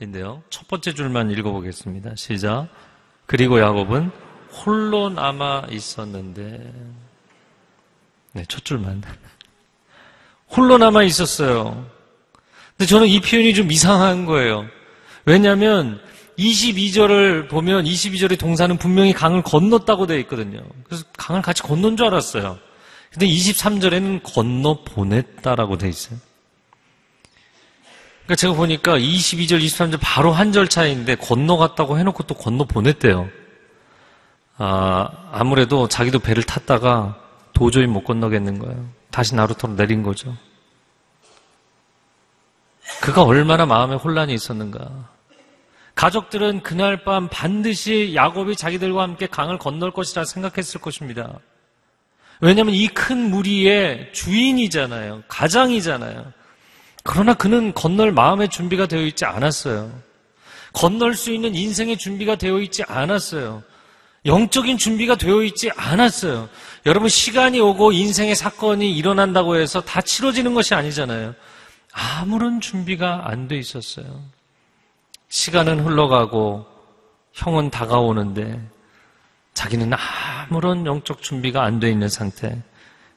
인데요. 0.00 0.42
첫 0.50 0.66
번째 0.68 0.94
줄만 0.94 1.30
읽어보겠습니다. 1.30 2.14
시작. 2.16 2.68
그리고 3.26 3.60
야곱은 3.60 4.10
홀로 4.50 5.08
남아 5.08 5.66
있었는데, 5.70 6.72
네, 8.32 8.44
첫 8.48 8.64
줄만. 8.64 9.02
홀로 10.50 10.78
남아 10.78 11.02
있었어요. 11.02 11.86
근데 12.76 12.88
저는 12.88 13.06
이 13.08 13.20
표현이 13.20 13.54
좀 13.54 13.70
이상한 13.70 14.24
거예요. 14.24 14.66
왜냐하면 15.24 16.00
22절을 16.38 17.48
보면 17.48 17.84
22절의 17.84 18.38
동사는 18.38 18.76
분명히 18.78 19.12
강을 19.12 19.42
건넜다고 19.42 20.06
되어 20.06 20.18
있거든요. 20.18 20.60
그래서 20.84 21.04
강을 21.16 21.42
같이 21.42 21.62
건넌 21.62 21.96
줄 21.96 22.06
알았어요. 22.06 22.58
근데 23.10 23.26
23절에는 23.26 24.20
건너 24.22 24.84
보냈다라고 24.84 25.78
되어 25.78 25.88
있어요. 25.88 26.18
그러니까 28.24 28.36
제가 28.36 28.54
보니까 28.54 28.98
22절, 28.98 29.64
23절 29.64 29.98
바로 30.00 30.32
한 30.32 30.52
절 30.52 30.68
차이인데 30.68 31.16
건너갔다고 31.16 31.98
해놓고 31.98 32.22
또 32.24 32.34
건너 32.34 32.64
보냈대요. 32.64 33.28
아, 34.58 35.08
아무래도 35.32 35.88
자기도 35.88 36.18
배를 36.18 36.42
탔다가 36.42 37.18
도저히 37.52 37.86
못 37.86 38.04
건너겠는 38.04 38.58
거예요. 38.58 38.88
다시 39.10 39.34
나루터로 39.34 39.74
내린 39.76 40.02
거죠. 40.02 40.36
그가 43.00 43.22
얼마나 43.22 43.66
마음에 43.66 43.94
혼란이 43.96 44.34
있었는가. 44.34 45.08
가족들은 45.98 46.62
그날 46.62 47.02
밤 47.02 47.28
반드시 47.28 48.12
야곱이 48.14 48.54
자기들과 48.54 49.02
함께 49.02 49.26
강을 49.26 49.58
건널 49.58 49.90
것이라 49.90 50.24
생각했을 50.24 50.80
것입니다. 50.80 51.40
왜냐하면 52.40 52.72
이 52.76 52.86
큰 52.86 53.30
무리의 53.30 54.12
주인이잖아요. 54.12 55.24
가장이잖아요. 55.26 56.32
그러나 57.02 57.34
그는 57.34 57.74
건널 57.74 58.12
마음의 58.12 58.48
준비가 58.48 58.86
되어 58.86 59.00
있지 59.02 59.24
않았어요. 59.24 59.90
건널 60.72 61.14
수 61.14 61.32
있는 61.32 61.56
인생의 61.56 61.98
준비가 61.98 62.36
되어 62.36 62.60
있지 62.60 62.84
않았어요. 62.86 63.64
영적인 64.24 64.78
준비가 64.78 65.16
되어 65.16 65.42
있지 65.42 65.68
않았어요. 65.74 66.48
여러분, 66.86 67.08
시간이 67.08 67.58
오고 67.58 67.90
인생의 67.90 68.36
사건이 68.36 68.96
일어난다고 68.96 69.56
해서 69.56 69.80
다 69.80 70.00
치러지는 70.00 70.54
것이 70.54 70.76
아니잖아요. 70.76 71.34
아무런 71.92 72.60
준비가 72.60 73.22
안 73.28 73.48
돼 73.48 73.56
있었어요. 73.58 74.37
시간은 75.28 75.80
흘러가고 75.80 76.66
형은 77.32 77.70
다가오는데 77.70 78.60
자기는 79.54 79.90
아무런 79.92 80.86
영적 80.86 81.22
준비가 81.22 81.64
안 81.64 81.80
돼 81.80 81.90
있는 81.90 82.08
상태. 82.08 82.62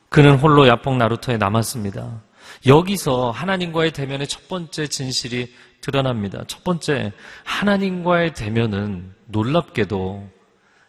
그는 0.10 0.36
홀로 0.38 0.68
야폭 0.68 0.98
나루터에 0.98 1.38
남았습니다. 1.38 2.22
여기서 2.66 3.32
하나님과의 3.32 3.92
대면의 3.92 4.28
첫 4.28 4.48
번째 4.48 4.88
진실이 4.88 5.54
드러납니다. 5.80 6.44
첫 6.48 6.64
번째, 6.64 7.14
하나님과의 7.44 8.34
대면은 8.34 9.14
놀랍게도 9.28 10.30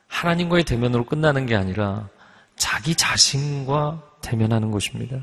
하나님과의 0.09 0.65
대면으로 0.65 1.05
끝나는 1.05 1.47
게 1.47 1.55
아니라 1.55 2.09
자기 2.57 2.95
자신과 2.95 4.03
대면하는 4.21 4.71
것입니다. 4.71 5.19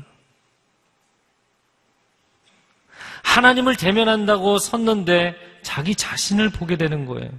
하나님을 3.22 3.76
대면한다고 3.76 4.58
섰는데 4.58 5.49
자기 5.62 5.94
자신을 5.94 6.50
보게 6.50 6.76
되는 6.76 7.06
거예요. 7.06 7.30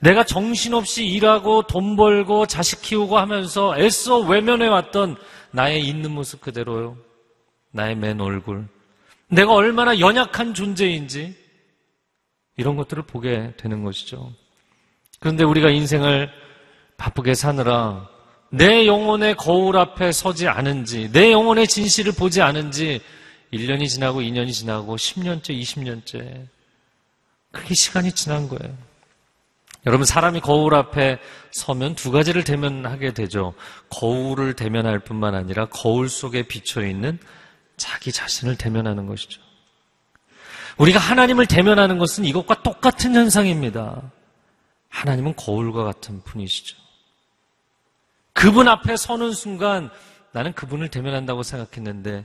내가 0.00 0.24
정신없이 0.24 1.06
일하고 1.06 1.62
돈 1.62 1.96
벌고 1.96 2.46
자식 2.46 2.82
키우고 2.82 3.18
하면서 3.18 3.78
애써 3.78 4.18
외면해 4.18 4.66
왔던 4.66 5.16
나의 5.52 5.86
있는 5.86 6.10
모습 6.10 6.40
그대로요. 6.40 6.96
나의 7.70 7.94
맨 7.94 8.20
얼굴. 8.20 8.66
내가 9.28 9.52
얼마나 9.52 9.98
연약한 9.98 10.54
존재인지 10.54 11.34
이런 12.56 12.76
것들을 12.76 13.04
보게 13.04 13.54
되는 13.56 13.84
것이죠. 13.84 14.32
그런데 15.20 15.44
우리가 15.44 15.70
인생을 15.70 16.30
바쁘게 16.96 17.34
사느라 17.34 18.08
내 18.50 18.86
영혼의 18.86 19.36
거울 19.36 19.78
앞에 19.78 20.12
서지 20.12 20.46
않은지, 20.46 21.10
내 21.10 21.32
영혼의 21.32 21.66
진실을 21.66 22.12
보지 22.12 22.42
않은지 22.42 23.00
1년이 23.52 23.88
지나고 23.88 24.20
2년이 24.20 24.52
지나고 24.52 24.96
10년째, 24.96 25.58
20년째 25.58 26.46
그렇게 27.52 27.74
시간이 27.74 28.12
지난 28.12 28.48
거예요. 28.48 28.76
여러분 29.86 30.06
사람이 30.06 30.40
거울 30.40 30.74
앞에 30.74 31.18
서면 31.50 31.94
두 31.94 32.10
가지를 32.10 32.44
대면하게 32.44 33.14
되죠. 33.14 33.54
거울을 33.90 34.54
대면할 34.54 35.00
뿐만 35.00 35.34
아니라 35.34 35.66
거울 35.66 36.08
속에 36.08 36.44
비쳐 36.44 36.84
있는 36.84 37.18
자기 37.76 38.12
자신을 38.12 38.56
대면하는 38.56 39.06
것이죠. 39.06 39.40
우리가 40.78 40.98
하나님을 40.98 41.46
대면하는 41.46 41.98
것은 41.98 42.24
이것과 42.24 42.62
똑같은 42.62 43.14
현상입니다. 43.14 44.10
하나님은 44.88 45.36
거울과 45.36 45.84
같은 45.84 46.22
분이시죠. 46.22 46.76
그분 48.32 48.68
앞에 48.68 48.96
서는 48.96 49.32
순간 49.32 49.90
나는 50.32 50.52
그분을 50.52 50.88
대면한다고 50.88 51.42
생각했는데 51.42 52.24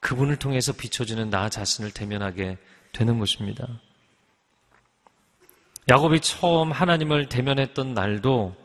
그분을 0.00 0.36
통해서 0.36 0.72
비춰지는 0.72 1.30
나 1.30 1.48
자신을 1.48 1.92
대면하게 1.92 2.58
되는 2.94 3.18
것입니다. 3.18 3.68
야곱이 5.90 6.20
처음 6.20 6.72
하나님을 6.72 7.28
대면했던 7.28 7.92
날도 7.92 8.56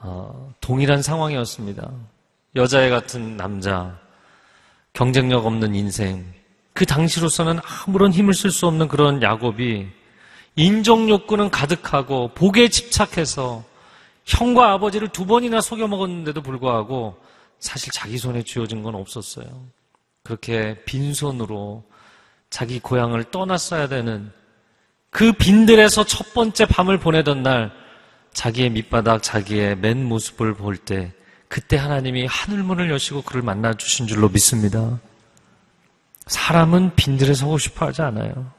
어, 0.00 0.52
동일한 0.60 1.02
상황이었습니다. 1.02 1.90
여자애 2.56 2.90
같은 2.90 3.36
남자, 3.36 4.00
경쟁력 4.92 5.46
없는 5.46 5.76
인생, 5.76 6.32
그 6.72 6.86
당시로서는 6.86 7.60
아무런 7.64 8.12
힘을 8.12 8.34
쓸 8.34 8.50
수 8.50 8.66
없는 8.66 8.88
그런 8.88 9.22
야곱이 9.22 9.86
인정 10.56 11.08
욕구는 11.08 11.50
가득하고 11.50 12.34
복에 12.34 12.68
집착해서 12.68 13.64
형과 14.24 14.72
아버지를 14.72 15.08
두 15.08 15.24
번이나 15.24 15.60
속여 15.60 15.86
먹었는데도 15.86 16.42
불구하고 16.42 17.16
사실 17.60 17.92
자기 17.92 18.18
손에 18.18 18.42
쥐어진 18.42 18.82
건 18.82 18.94
없었어요. 18.94 19.46
그렇게 20.22 20.82
빈손으로 20.84 21.84
자기 22.50 22.80
고향을 22.80 23.24
떠났어야 23.30 23.88
되는 23.88 24.32
그 25.10 25.32
빈들에서 25.32 26.04
첫 26.04 26.34
번째 26.34 26.66
밤을 26.66 26.98
보내던 26.98 27.42
날 27.42 27.72
자기의 28.32 28.70
밑바닥, 28.70 29.22
자기의 29.22 29.76
맨 29.76 30.04
모습을 30.04 30.54
볼 30.54 30.76
때 30.76 31.12
그때 31.48 31.76
하나님이 31.76 32.26
하늘문을 32.26 32.90
여시고 32.90 33.22
그를 33.22 33.42
만나 33.42 33.72
주신 33.74 34.06
줄로 34.06 34.28
믿습니다. 34.28 35.00
사람은 36.26 36.94
빈들에 36.94 37.32
서고 37.32 37.56
싶어 37.58 37.86
하지 37.86 38.02
않아요. 38.02 38.52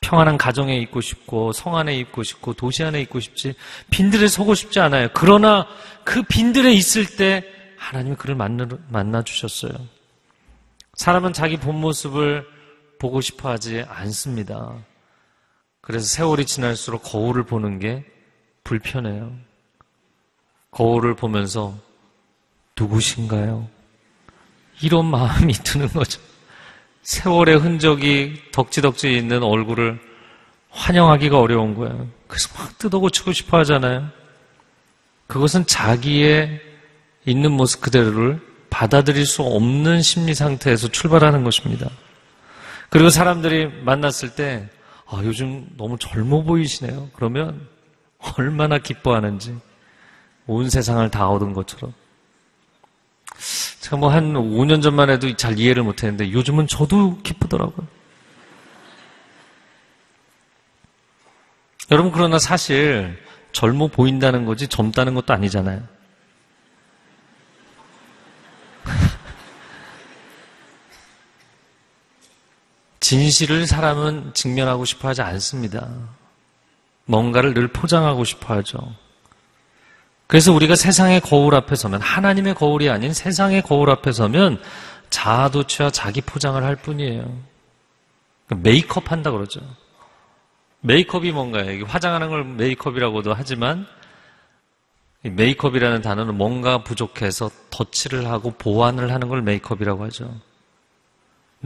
평안한 0.00 0.38
가정에 0.38 0.76
있고 0.78 1.00
싶고 1.00 1.52
성 1.52 1.76
안에 1.76 1.96
있고 1.98 2.22
싶고 2.22 2.54
도시 2.54 2.84
안에 2.84 3.00
있고 3.02 3.20
싶지 3.20 3.54
빈들에 3.90 4.28
서고 4.28 4.54
싶지 4.54 4.80
않아요. 4.80 5.08
그러나 5.14 5.66
그 6.04 6.22
빈들에 6.22 6.72
있을 6.72 7.06
때 7.16 7.44
하나님이 7.78 8.16
그를 8.16 8.34
만나, 8.34 9.22
주셨어요. 9.22 9.72
사람은 10.96 11.34
자기 11.34 11.58
본 11.58 11.76
모습을 11.80 12.46
보고 12.98 13.20
싶어 13.20 13.50
하지 13.50 13.84
않습니다. 13.86 14.74
그래서 15.82 16.06
세월이 16.06 16.46
지날수록 16.46 17.02
거울을 17.04 17.44
보는 17.44 17.78
게 17.78 18.04
불편해요. 18.64 19.32
거울을 20.70 21.14
보면서 21.14 21.74
누구신가요? 22.78 23.68
이런 24.82 25.06
마음이 25.06 25.52
드는 25.64 25.88
거죠. 25.88 26.20
세월의 27.02 27.58
흔적이 27.58 28.42
덕지덕지 28.52 29.16
있는 29.16 29.42
얼굴을 29.42 30.00
환영하기가 30.70 31.38
어려운 31.38 31.74
거예요. 31.74 32.08
그래서 32.26 32.48
막 32.58 32.76
뜯어고치고 32.78 33.32
싶어 33.32 33.58
하잖아요. 33.58 34.08
그것은 35.26 35.66
자기의 35.66 36.60
있는 37.26 37.52
모습 37.52 37.80
그대로를 37.82 38.45
받아들일 38.76 39.24
수 39.24 39.40
없는 39.42 40.02
심리 40.02 40.34
상태에서 40.34 40.88
출발하는 40.88 41.44
것입니다. 41.44 41.88
그리고 42.90 43.08
사람들이 43.08 43.68
만났을 43.84 44.34
때, 44.34 44.68
아, 45.06 45.22
요즘 45.24 45.66
너무 45.78 45.96
젊어 45.98 46.42
보이시네요. 46.42 47.08
그러면 47.14 47.66
얼마나 48.36 48.76
기뻐하는지. 48.76 49.56
온 50.46 50.68
세상을 50.68 51.10
다 51.10 51.26
얻은 51.30 51.54
것처럼. 51.54 51.94
제가 53.80 53.96
뭐 53.96 54.10
한 54.10 54.34
5년 54.34 54.82
전만 54.82 55.08
해도 55.08 55.34
잘 55.36 55.58
이해를 55.58 55.82
못 55.82 56.02
했는데 56.02 56.30
요즘은 56.30 56.66
저도 56.66 57.18
기쁘더라고요. 57.22 57.86
여러분, 61.92 62.12
그러나 62.12 62.38
사실 62.38 63.16
젊어 63.52 63.86
보인다는 63.86 64.44
거지 64.44 64.68
젊다는 64.68 65.14
것도 65.14 65.32
아니잖아요. 65.32 65.95
진실을 73.06 73.68
사람은 73.68 74.34
직면하고 74.34 74.84
싶어 74.84 75.06
하지 75.06 75.22
않습니다. 75.22 75.88
뭔가를 77.04 77.54
늘 77.54 77.68
포장하고 77.68 78.24
싶어 78.24 78.54
하죠. 78.54 78.78
그래서 80.26 80.52
우리가 80.52 80.74
세상의 80.74 81.20
거울 81.20 81.54
앞에 81.54 81.76
서면, 81.76 82.00
하나님의 82.00 82.56
거울이 82.56 82.90
아닌 82.90 83.12
세상의 83.12 83.62
거울 83.62 83.90
앞에 83.90 84.10
서면 84.10 84.60
자아도취와 85.10 85.90
자기 85.90 86.20
포장을 86.20 86.60
할 86.60 86.74
뿐이에요. 86.74 87.32
메이크업 88.56 89.12
한다 89.12 89.30
그러죠. 89.30 89.60
메이크업이 90.80 91.30
뭔가요? 91.30 91.84
화장하는 91.86 92.28
걸 92.28 92.42
메이크업이라고도 92.42 93.34
하지만, 93.34 93.86
메이크업이라는 95.22 96.02
단어는 96.02 96.34
뭔가 96.34 96.82
부족해서 96.82 97.52
덧칠을 97.70 98.26
하고 98.26 98.50
보완을 98.50 99.12
하는 99.12 99.28
걸 99.28 99.42
메이크업이라고 99.42 100.02
하죠. 100.06 100.34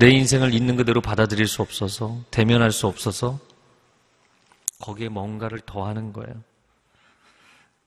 내 0.00 0.08
인생을 0.08 0.54
있는 0.54 0.76
그대로 0.76 1.02
받아들일 1.02 1.46
수 1.46 1.60
없어서, 1.60 2.16
대면할 2.30 2.72
수 2.72 2.86
없어서, 2.86 3.38
거기에 4.80 5.10
뭔가를 5.10 5.60
더하는 5.66 6.14
거예요. 6.14 6.32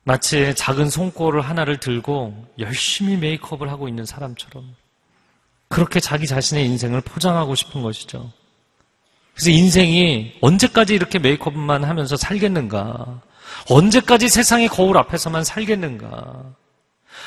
마치 0.04 0.54
작은 0.54 0.92
손거울 0.92 1.42
하나를 1.42 1.78
들고 1.78 2.46
열심히 2.60 3.18
메이크업을 3.18 3.72
하고 3.72 3.88
있는 3.88 4.06
사람처럼 4.06 4.76
그렇게 5.70 6.00
자기 6.00 6.28
자신의 6.28 6.68
인생을 6.68 7.02
포장하고 7.02 7.56
싶은 7.56 7.82
것이죠. 7.82 8.32
그래서 9.34 9.50
인생이 9.50 10.38
언제까지 10.40 10.94
이렇게 10.94 11.18
메이크업만 11.18 11.84
하면서 11.84 12.16
살겠는가? 12.16 13.22
언제까지 13.72 14.30
세상의 14.30 14.68
거울 14.68 15.00
앞에서만 15.00 15.44
살겠는가? 15.44 16.44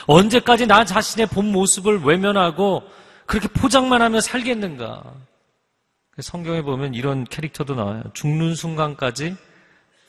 언제까지 0.07 0.69
나 0.69 0.85
자신의 0.85 1.27
본 1.27 1.51
모습을 1.51 2.05
외면하고 2.05 2.85
그렇게 3.27 3.49
포장만 3.49 4.03
하며 4.03 4.21
살겠는가? 4.21 5.03
성경에 6.21 6.63
보면 6.63 6.95
이런 6.95 7.25
캐릭터도 7.25 7.75
나와요. 7.75 8.03
죽는 8.15 8.55
순간까지 8.55 9.37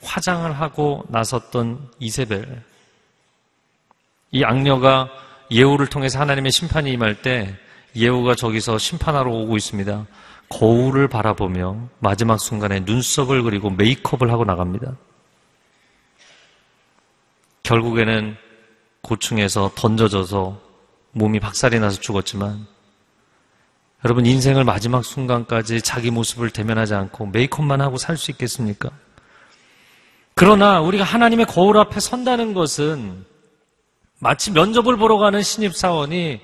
화장을 0.02 0.50
하고 0.52 1.04
나섰던 1.08 1.90
이세벨. 1.98 2.62
이 4.30 4.44
악녀가 4.44 5.10
예후를 5.50 5.88
통해서 5.88 6.20
하나님의 6.20 6.52
심판이 6.52 6.92
임할 6.92 7.22
때 7.22 7.56
예후가 7.96 8.34
저기서 8.36 8.78
심판하러 8.78 9.30
오고 9.30 9.56
있습니다. 9.56 10.06
거울을 10.50 11.08
바라보며 11.08 11.88
마지막 11.98 12.38
순간에 12.38 12.80
눈썹을 12.80 13.42
그리고 13.42 13.70
메이크업을 13.70 14.30
하고 14.30 14.44
나갑니다. 14.44 14.96
결국에는 17.62 18.36
고충에서 19.02 19.72
던져져서 19.74 20.60
몸이 21.12 21.40
박살이 21.40 21.80
나서 21.80 22.00
죽었지만 22.00 22.66
여러분 24.04 24.26
인생을 24.26 24.64
마지막 24.64 25.04
순간까지 25.04 25.82
자기 25.82 26.10
모습을 26.10 26.50
대면하지 26.50 26.94
않고 26.94 27.26
메이크업만 27.26 27.80
하고 27.80 27.96
살 27.96 28.16
수 28.16 28.30
있겠습니까? 28.30 28.90
그러나 30.34 30.80
우리가 30.80 31.02
하나님의 31.02 31.46
거울 31.46 31.78
앞에 31.78 31.98
선다는 31.98 32.54
것은 32.54 33.24
마치 34.20 34.52
면접을 34.52 34.96
보러 34.96 35.18
가는 35.18 35.42
신입사원이 35.42 36.40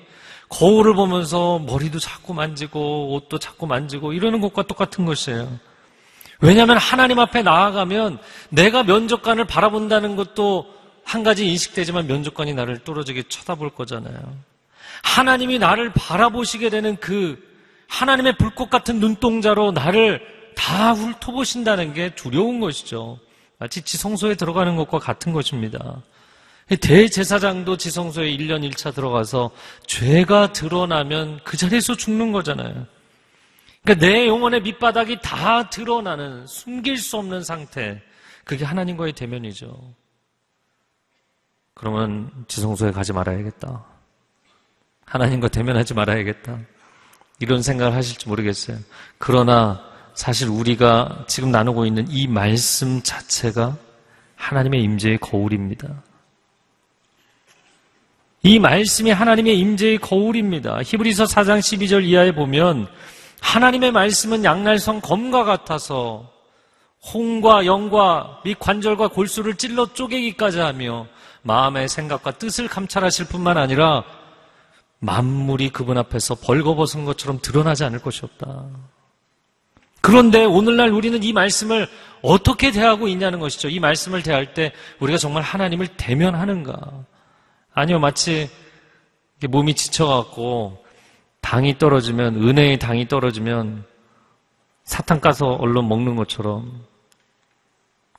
거울을 0.49 0.95
보면서 0.95 1.59
머리도 1.59 1.99
자꾸 1.99 2.33
만지고 2.33 3.13
옷도 3.13 3.39
자꾸 3.39 3.67
만지고 3.67 4.11
이러는 4.11 4.41
것과 4.41 4.63
똑같은 4.63 5.05
것이에요. 5.05 5.59
왜냐하면 6.41 6.77
하나님 6.77 7.19
앞에 7.19 7.41
나아가면 7.41 8.19
내가 8.49 8.83
면접관을 8.83 9.45
바라본다는 9.45 10.17
것도 10.17 10.73
한 11.05 11.23
가지 11.23 11.47
인식되지만 11.47 12.07
면접관이 12.07 12.53
나를 12.53 12.83
떨어지게 12.83 13.23
쳐다볼 13.29 13.69
거잖아요. 13.71 14.35
하나님이 15.05 15.59
나를 15.59 15.93
바라보시게 15.93 16.69
되는 16.69 16.97
그 16.97 17.37
하나님의 17.87 18.37
불꽃 18.37 18.69
같은 18.69 18.99
눈동자로 18.99 19.71
나를 19.71 20.19
다 20.55 20.93
훑어보신다는 20.93 21.93
게 21.93 22.15
두려운 22.15 22.59
것이죠. 22.59 23.19
마치 23.59 23.83
지성소에 23.83 24.35
들어가는 24.35 24.75
것과 24.75 24.99
같은 24.99 25.31
것입니다. 25.31 26.01
대제사장도 26.81 27.77
지성소에 27.77 28.35
1년 28.35 28.69
1차 28.69 28.93
들어가서 28.93 29.51
죄가 29.85 30.51
드러나면 30.51 31.39
그 31.43 31.55
자리에서 31.55 31.95
죽는 31.95 32.31
거잖아요. 32.31 32.87
그러니까 33.83 34.05
내 34.05 34.27
영혼의 34.27 34.63
밑바닥이 34.63 35.19
다 35.21 35.69
드러나는 35.69 36.47
숨길 36.47 36.97
수 36.97 37.17
없는 37.17 37.43
상태. 37.43 38.01
그게 38.43 38.65
하나님과의 38.65 39.13
대면이죠. 39.13 39.93
그러면 41.75 42.31
지성소에 42.47 42.91
가지 42.91 43.13
말아야겠다. 43.13 43.94
하나님과 45.05 45.47
대면하지 45.47 45.93
말아야겠다. 45.93 46.59
이런 47.39 47.61
생각을 47.61 47.95
하실지 47.95 48.27
모르겠어요. 48.27 48.77
그러나 49.17 49.81
사실 50.13 50.47
우리가 50.47 51.25
지금 51.27 51.51
나누고 51.51 51.85
있는 51.85 52.05
이 52.09 52.27
말씀 52.27 53.01
자체가 53.01 53.77
하나님의 54.35 54.81
임재의 54.83 55.17
거울입니다. 55.19 56.03
이 58.43 58.59
말씀이 58.59 59.11
하나님의 59.11 59.57
임재의 59.59 59.97
거울입니다. 59.97 60.81
히브리서 60.83 61.25
4장 61.25 61.59
12절 61.59 62.05
이하에 62.05 62.33
보면 62.33 62.87
하나님의 63.41 63.91
말씀은 63.91 64.43
양날성 64.43 65.01
검과 65.01 65.43
같아서 65.43 66.31
홍과 67.13 67.65
영과 67.65 68.39
및 68.43 68.57
관절과 68.59 69.09
골수를 69.09 69.55
찔러 69.55 69.93
쪼개기까지 69.93 70.59
하며 70.59 71.07
마음의 71.43 71.89
생각과 71.89 72.31
뜻을 72.31 72.67
감찰하실 72.67 73.27
뿐만 73.27 73.57
아니라 73.57 74.03
만물이 74.99 75.69
그분 75.69 75.97
앞에서 75.97 76.35
벌거벗은 76.35 77.05
것처럼 77.05 77.39
드러나지 77.41 77.83
않을 77.83 77.99
것이 77.99 78.21
없다. 78.23 78.65
그런데 80.01 80.45
오늘날 80.45 80.89
우리는 80.89 81.21
이 81.23 81.33
말씀을 81.33 81.87
어떻게 82.21 82.71
대하고 82.71 83.07
있냐는 83.07 83.39
것이죠. 83.39 83.69
이 83.69 83.79
말씀을 83.79 84.23
대할 84.23 84.53
때 84.53 84.71
우리가 84.99 85.17
정말 85.17 85.41
하나님을 85.43 85.87
대면하는가? 85.97 87.05
아니요, 87.73 87.99
마치 87.99 88.49
몸이 89.47 89.75
지쳐갖고 89.75 90.83
당이 91.41 91.77
떨어지면, 91.77 92.35
은혜의 92.35 92.79
당이 92.79 93.07
떨어지면 93.07 93.83
사탕 94.83 95.19
까서 95.19 95.47
얼른 95.53 95.87
먹는 95.87 96.15
것처럼 96.15 96.85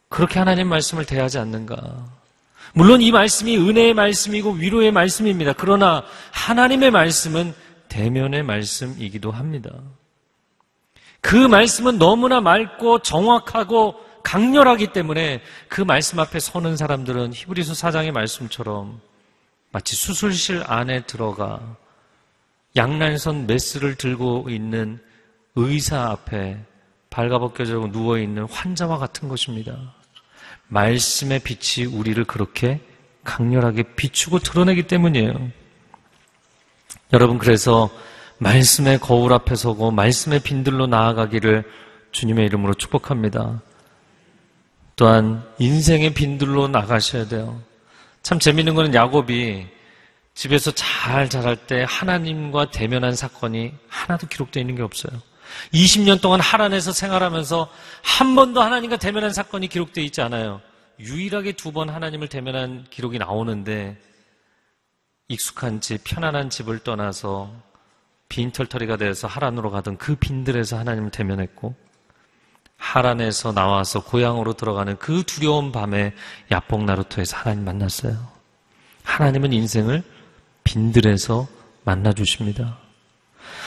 그렇게 0.08 0.38
하나님 0.38 0.68
말씀을 0.68 1.06
대하지 1.06 1.38
않는가? 1.38 2.15
물론 2.76 3.00
이 3.00 3.10
말씀이 3.10 3.56
은혜의 3.56 3.94
말씀이고 3.94 4.50
위로의 4.50 4.92
말씀입니다. 4.92 5.54
그러나 5.54 6.04
하나님의 6.32 6.90
말씀은 6.90 7.54
대면의 7.88 8.42
말씀이기도 8.42 9.30
합니다. 9.30 9.70
그 11.22 11.36
말씀은 11.36 11.98
너무나 11.98 12.42
맑고 12.42 12.98
정확하고 12.98 13.94
강렬하기 14.22 14.88
때문에 14.88 15.40
그 15.68 15.80
말씀 15.80 16.18
앞에 16.18 16.38
서는 16.38 16.76
사람들은 16.76 17.32
히브리서 17.32 17.72
4장의 17.72 18.12
말씀처럼 18.12 19.00
마치 19.72 19.96
수술실 19.96 20.62
안에 20.66 21.06
들어가 21.06 21.78
양날선 22.76 23.46
메스를 23.46 23.94
들고 23.94 24.48
있는 24.50 25.00
의사 25.54 26.10
앞에 26.10 26.58
발가벗겨져 27.08 27.88
누워있는 27.90 28.44
환자와 28.50 28.98
같은 28.98 29.30
것입니다. 29.30 29.95
말씀의 30.68 31.40
빛이 31.40 31.86
우리를 31.86 32.22
그렇게 32.24 32.80
강렬하게 33.24 33.94
비추고 33.94 34.40
드러내기 34.40 34.84
때문이에요. 34.84 35.50
여러분, 37.12 37.38
그래서 37.38 37.90
말씀의 38.38 38.98
거울 39.00 39.32
앞에 39.32 39.54
서고 39.54 39.90
말씀의 39.90 40.40
빈들로 40.40 40.86
나아가기를 40.86 41.64
주님의 42.12 42.46
이름으로 42.46 42.74
축복합니다. 42.74 43.62
또한 44.96 45.44
인생의 45.58 46.14
빈들로 46.14 46.68
나가셔야 46.68 47.28
돼요. 47.28 47.60
참 48.22 48.38
재밌는 48.38 48.74
거는 48.74 48.94
야곱이 48.94 49.66
집에서 50.34 50.70
잘 50.72 51.28
자랄 51.28 51.56
때 51.56 51.84
하나님과 51.88 52.70
대면한 52.70 53.14
사건이 53.14 53.72
하나도 53.88 54.26
기록되어 54.26 54.60
있는 54.60 54.76
게 54.76 54.82
없어요. 54.82 55.20
20년 55.72 56.20
동안 56.20 56.40
하란에서 56.40 56.92
생활하면서 56.92 57.68
한 58.02 58.34
번도 58.34 58.60
하나님과 58.62 58.96
대면한 58.96 59.32
사건이 59.32 59.68
기록되어 59.68 60.04
있지 60.04 60.20
않아요. 60.22 60.60
유일하게 60.98 61.52
두 61.52 61.72
번 61.72 61.90
하나님을 61.90 62.28
대면한 62.28 62.86
기록이 62.90 63.18
나오는데 63.18 63.98
익숙한 65.28 65.80
집, 65.80 66.04
편안한 66.04 66.50
집을 66.50 66.78
떠나서 66.80 67.52
빈털터리가 68.28 68.96
돼서 68.96 69.26
하란으로 69.28 69.70
가던 69.70 69.98
그 69.98 70.16
빈들에서 70.16 70.78
하나님을 70.78 71.10
대면했고 71.10 71.74
하란에서 72.76 73.52
나와서 73.52 74.02
고향으로 74.04 74.52
들어가는 74.54 74.98
그 74.98 75.22
두려운 75.24 75.72
밤에 75.72 76.12
야복 76.50 76.84
나루토에서 76.84 77.36
하나님 77.36 77.64
만났어요. 77.64 78.16
하나님은 79.02 79.52
인생을 79.52 80.02
빈들에서 80.64 81.46
만나 81.84 82.12
주십니다. 82.12 82.78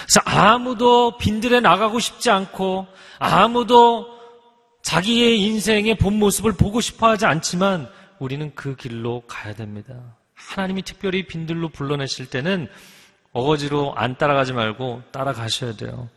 그래서 0.04 0.22
아무도 0.26 1.18
빈들에 1.18 1.60
나가고 1.60 2.00
싶지 2.00 2.30
않고 2.30 2.88
아무도 3.20 4.08
자기의 4.82 5.42
인생의 5.42 5.96
본 5.96 6.18
모습을 6.20 6.54
보고 6.54 6.82
싶어 6.82 7.10
하지 7.10 7.26
않지만 7.26 7.90
우리는 8.20 8.54
그 8.56 8.76
길로 8.76 9.24
가야 9.28 9.54
됩니다. 9.54 9.96
하나님이 10.34 10.84
특별히 10.84 11.28
빈들로 11.28 11.70
불러내실 11.70 12.30
때는 12.30 12.68
어거지로 13.32 13.94
안 13.96 14.18
따라가지 14.18 14.54
말고 14.54 15.04
따라가셔야 15.12 15.74
돼요. 15.74 16.10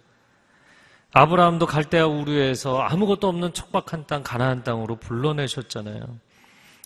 아브라함도 1.12 1.66
갈대아 1.66 2.06
우르에서 2.06 2.78
아무것도 2.78 3.28
없는 3.28 3.52
척박한 3.52 4.06
땅 4.06 4.22
가나안 4.22 4.62
땅으로 4.64 4.96
불러내셨잖아요. 4.96 6.02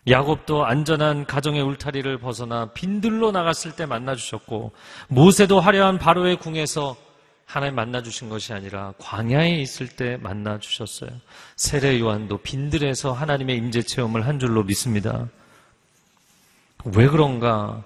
야곱도 0.09 0.65
안전한 0.65 1.27
가정의 1.27 1.63
울타리를 1.63 2.19
벗어나 2.19 2.67
빈들로 2.73 3.33
나갔을 3.33 3.73
때 3.73 3.87
만나주셨고 3.87 4.73
모세도 5.09 5.61
화려한 5.61 5.99
바로의 5.99 6.37
궁에서 6.37 6.97
하나님 7.45 7.75
만나주신 7.77 8.29
것이 8.29 8.53
아니라 8.53 8.93
광야에 8.99 9.51
있을 9.61 9.89
때 9.89 10.17
만나주셨어요. 10.19 11.11
세례 11.57 11.99
요한도 11.99 12.39
빈들에서 12.39 13.13
하나님의 13.13 13.57
임재 13.57 13.83
체험을 13.83 14.27
한 14.27 14.39
줄로 14.39 14.63
믿습니다. 14.65 15.29
왜 16.85 17.09
그런가? 17.09 17.83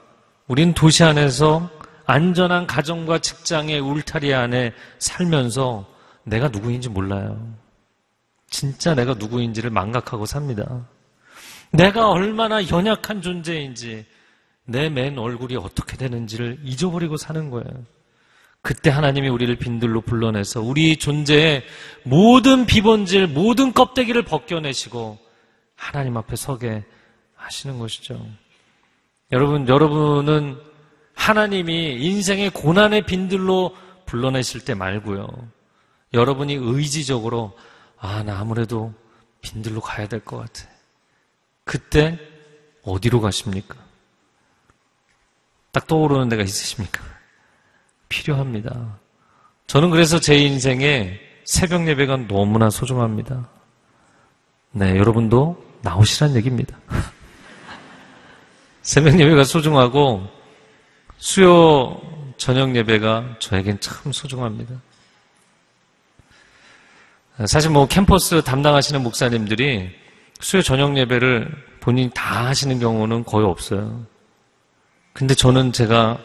우린 0.46 0.74
도시 0.74 1.04
안에서 1.04 1.70
안전한 2.06 2.66
가정과 2.66 3.20
직장의 3.20 3.80
울타리 3.80 4.34
안에 4.34 4.72
살면서 4.98 5.86
내가 6.24 6.48
누구인지 6.48 6.88
몰라요. 6.88 7.54
진짜 8.48 8.94
내가 8.94 9.14
누구인지를 9.14 9.70
망각하고 9.70 10.26
삽니다. 10.26 10.86
내가 11.72 12.10
얼마나 12.10 12.66
연약한 12.68 13.22
존재인지 13.22 14.06
내 14.64 14.88
맨 14.88 15.18
얼굴이 15.18 15.56
어떻게 15.56 15.96
되는지를 15.96 16.60
잊어버리고 16.62 17.16
사는 17.16 17.50
거예요. 17.50 17.84
그때 18.62 18.90
하나님이 18.90 19.28
우리를 19.28 19.56
빈들로 19.56 20.02
불러내서 20.02 20.60
우리 20.60 20.96
존재의 20.96 21.64
모든 22.04 22.66
비본질, 22.66 23.26
모든 23.28 23.72
껍데기를 23.72 24.22
벗겨내시고 24.22 25.18
하나님 25.76 26.16
앞에 26.18 26.36
서게 26.36 26.84
하시는 27.34 27.78
것이죠. 27.78 28.24
여러분, 29.32 29.66
여러분은 29.66 30.58
하나님이 31.14 31.96
인생의 32.04 32.50
고난의 32.50 33.06
빈들로 33.06 33.74
불러내실 34.06 34.64
때 34.64 34.74
말고요. 34.74 35.26
여러분이 36.12 36.54
의지적으로 36.54 37.56
아, 37.98 38.22
나 38.22 38.38
아무래도 38.40 38.92
빈들로 39.40 39.80
가야 39.80 40.06
될 40.06 40.20
것 40.20 40.36
같아. 40.38 40.69
그때 41.64 42.18
어디로 42.82 43.20
가십니까? 43.20 43.76
딱 45.72 45.86
떠오르는 45.86 46.28
데가 46.28 46.42
있으십니까? 46.42 47.02
필요합니다. 48.08 48.98
저는 49.66 49.90
그래서 49.90 50.18
제 50.18 50.36
인생에 50.36 51.20
새벽 51.44 51.86
예배가 51.86 52.28
너무나 52.28 52.70
소중합니다. 52.70 53.48
네, 54.72 54.96
여러분도 54.96 55.64
나오시란 55.82 56.34
얘기입니다. 56.36 56.76
새벽 58.82 59.18
예배가 59.18 59.44
소중하고 59.44 60.26
수요 61.18 62.00
저녁 62.36 62.74
예배가 62.74 63.36
저에겐 63.38 63.78
참 63.80 64.10
소중합니다. 64.12 64.74
사실 67.46 67.70
뭐 67.70 67.86
캠퍼스 67.86 68.42
담당하시는 68.42 69.02
목사님들이 69.02 69.94
수요 70.40 70.62
저녁 70.62 70.96
예배를 70.96 71.50
본인이 71.80 72.10
다 72.14 72.46
하시는 72.46 72.78
경우는 72.78 73.24
거의 73.24 73.46
없어요. 73.46 74.04
근데 75.12 75.34
저는 75.34 75.72
제가 75.72 76.18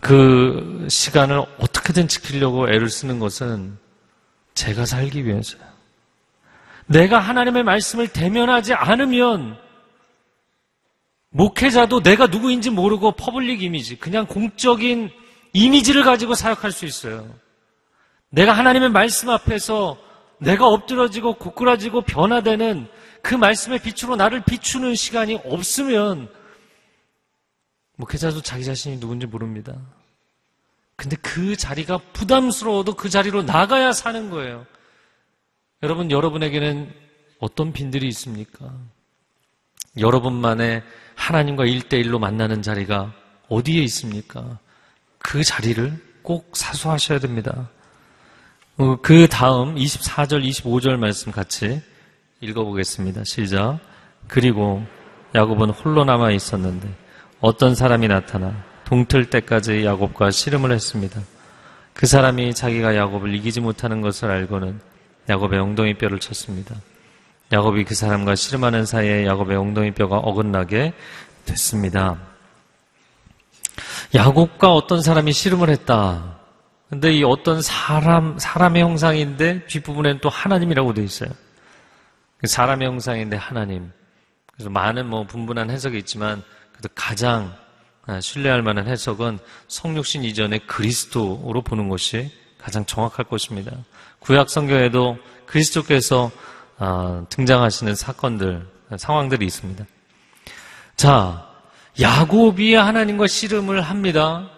그 0.00 0.86
시간을 0.88 1.38
어떻게든 1.58 2.08
지키려고 2.08 2.68
애를 2.68 2.88
쓰는 2.88 3.18
것은 3.18 3.78
제가 4.54 4.86
살기 4.86 5.26
위해서요. 5.26 5.62
내가 6.86 7.18
하나님의 7.20 7.62
말씀을 7.62 8.08
대면하지 8.08 8.74
않으면 8.74 9.56
목회자도 11.30 12.02
내가 12.02 12.26
누구인지 12.26 12.70
모르고 12.70 13.12
public 13.12 13.62
이미지, 13.62 13.96
그냥 13.96 14.26
공적인 14.26 15.10
이미지를 15.52 16.02
가지고 16.02 16.34
사역할 16.34 16.72
수 16.72 16.86
있어요. 16.86 17.28
내가 18.30 18.52
하나님의 18.52 18.90
말씀 18.90 19.30
앞에서 19.30 19.96
내가 20.40 20.66
엎드러지고 20.66 21.34
고꾸라지고 21.34 22.02
변화되는 22.02 22.88
그 23.22 23.34
말씀의 23.34 23.80
빛으로 23.80 24.16
나를 24.16 24.42
비추는 24.42 24.94
시간이 24.94 25.40
없으면 25.44 26.28
목회자도 27.96 28.40
자기 28.40 28.64
자신이 28.64 28.98
누군지 28.98 29.26
모릅니다. 29.26 29.76
근데 30.96 31.16
그 31.16 31.56
자리가 31.56 31.98
부담스러워도 32.12 32.94
그 32.94 33.08
자리로 33.08 33.42
나가야 33.42 33.92
사는 33.92 34.30
거예요. 34.30 34.66
여러분, 35.82 36.10
여러분에게는 36.10 36.92
어떤 37.38 37.72
빈들이 37.72 38.08
있습니까? 38.08 38.70
여러분만의 39.98 40.82
하나님과 41.14 41.64
일대일로 41.66 42.18
만나는 42.18 42.62
자리가 42.62 43.12
어디에 43.48 43.82
있습니까? 43.84 44.58
그 45.18 45.42
자리를 45.42 46.20
꼭 46.22 46.50
사수하셔야 46.54 47.18
됩니다. 47.18 47.70
어, 48.80 48.96
그 49.02 49.28
다음 49.28 49.74
24절, 49.74 50.42
25절 50.42 50.96
말씀 50.96 51.30
같이 51.30 51.82
읽어보겠습니다. 52.40 53.24
시작. 53.24 53.78
그리고 54.26 54.82
야곱은 55.34 55.68
홀로 55.68 56.06
남아 56.06 56.30
있었는데 56.30 56.88
어떤 57.42 57.74
사람이 57.74 58.08
나타나 58.08 58.54
동틀 58.86 59.28
때까지 59.28 59.84
야곱과 59.84 60.30
씨름을 60.30 60.72
했습니다. 60.72 61.20
그 61.92 62.06
사람이 62.06 62.54
자기가 62.54 62.96
야곱을 62.96 63.34
이기지 63.34 63.60
못하는 63.60 64.00
것을 64.00 64.30
알고는 64.30 64.80
야곱의 65.28 65.58
엉덩이 65.58 65.92
뼈를 65.92 66.18
쳤습니다. 66.18 66.74
야곱이 67.52 67.84
그 67.84 67.94
사람과 67.94 68.34
씨름하는 68.34 68.86
사이에 68.86 69.26
야곱의 69.26 69.58
엉덩이 69.58 69.90
뼈가 69.90 70.16
어긋나게 70.16 70.94
됐습니다. 71.44 72.16
야곱과 74.14 74.72
어떤 74.72 75.02
사람이 75.02 75.34
씨름을 75.34 75.68
했다. 75.68 76.39
근데 76.90 77.12
이 77.12 77.22
어떤 77.22 77.62
사람, 77.62 78.36
사람의 78.36 78.82
형상인데 78.82 79.66
뒷부분에는 79.66 80.18
또 80.20 80.28
하나님이라고 80.28 80.92
되어 80.92 81.04
있어요. 81.04 81.30
그 82.38 82.48
사람의 82.48 82.88
형상인데 82.88 83.36
하나님. 83.36 83.92
그래서 84.52 84.70
많은 84.70 85.08
뭐 85.08 85.24
분분한 85.24 85.70
해석이 85.70 85.96
있지만 85.98 86.42
그래도 86.72 86.88
가장 86.96 87.54
아, 88.06 88.20
신뢰할 88.20 88.62
만한 88.62 88.88
해석은 88.88 89.38
성육신 89.68 90.24
이전의 90.24 90.66
그리스도로 90.66 91.62
보는 91.62 91.88
것이 91.88 92.32
가장 92.58 92.84
정확할 92.84 93.26
것입니다. 93.26 93.70
구약 94.18 94.50
성경에도 94.50 95.16
그리스도께서 95.46 96.32
아, 96.76 97.24
등장하시는 97.28 97.94
사건들, 97.94 98.66
상황들이 98.96 99.46
있습니다. 99.46 99.84
자, 100.96 101.46
야곱이 102.00 102.74
하나님과 102.74 103.28
씨름을 103.28 103.80
합니다. 103.80 104.50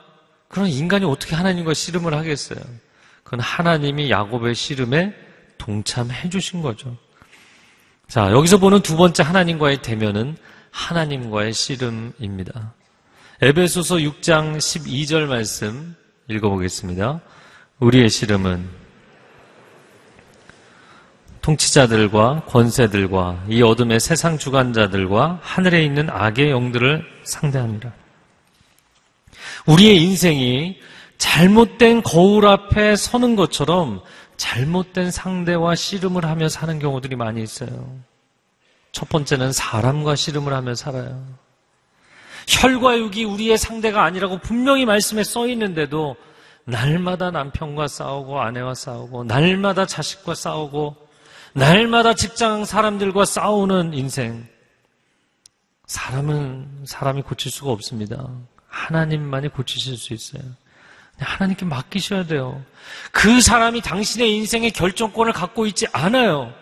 그럼 0.52 0.68
인간이 0.68 1.06
어떻게 1.06 1.34
하나님과 1.34 1.72
씨름을 1.72 2.12
하겠어요? 2.12 2.60
그건 3.24 3.40
하나님이 3.40 4.10
야곱의 4.10 4.54
씨름에 4.54 5.14
동참해 5.56 6.28
주신 6.28 6.60
거죠. 6.60 6.94
자, 8.06 8.30
여기서 8.30 8.58
보는 8.58 8.82
두 8.82 8.98
번째 8.98 9.22
하나님과의 9.22 9.80
대면은 9.80 10.36
하나님과의 10.70 11.54
씨름입니다. 11.54 12.74
에베소서 13.40 13.96
6장 13.96 14.58
12절 14.58 15.24
말씀 15.24 15.96
읽어보겠습니다. 16.28 17.22
우리의 17.78 18.10
씨름은 18.10 18.68
통치자들과 21.40 22.42
권세들과 22.44 23.46
이 23.48 23.62
어둠의 23.62 24.00
세상 24.00 24.36
주관자들과 24.36 25.40
하늘에 25.40 25.82
있는 25.82 26.10
악의 26.10 26.50
영들을 26.50 27.06
상대합니다. 27.24 28.01
우리의 29.66 30.02
인생이 30.02 30.80
잘못된 31.18 32.02
거울 32.02 32.46
앞에 32.46 32.96
서는 32.96 33.36
것처럼 33.36 34.02
잘못된 34.36 35.10
상대와 35.10 35.74
씨름을 35.74 36.24
하며 36.24 36.48
사는 36.48 36.78
경우들이 36.78 37.16
많이 37.16 37.42
있어요. 37.42 37.96
첫 38.90 39.08
번째는 39.08 39.52
사람과 39.52 40.16
씨름을 40.16 40.52
하며 40.52 40.74
살아요. 40.74 41.24
혈과 42.48 42.98
육이 42.98 43.24
우리의 43.24 43.56
상대가 43.56 44.04
아니라고 44.04 44.38
분명히 44.38 44.84
말씀에 44.84 45.22
써 45.22 45.46
있는데도 45.48 46.16
날마다 46.64 47.30
남편과 47.30 47.88
싸우고 47.88 48.40
아내와 48.40 48.74
싸우고 48.74 49.24
날마다 49.24 49.86
자식과 49.86 50.34
싸우고 50.34 50.96
날마다 51.54 52.14
직장 52.14 52.64
사람들과 52.64 53.24
싸우는 53.24 53.94
인생. 53.94 54.46
사람은 55.86 56.84
사람이 56.86 57.22
고칠 57.22 57.50
수가 57.50 57.70
없습니다. 57.70 58.28
하나님만이 58.72 59.48
고치실 59.48 59.96
수 59.96 60.14
있어요. 60.14 60.42
하나님께 61.18 61.64
맡기셔야 61.66 62.24
돼요. 62.26 62.62
그 63.12 63.40
사람이 63.40 63.82
당신의 63.82 64.34
인생의 64.36 64.72
결정권을 64.72 65.32
갖고 65.32 65.66
있지 65.66 65.86
않아요. 65.92 66.52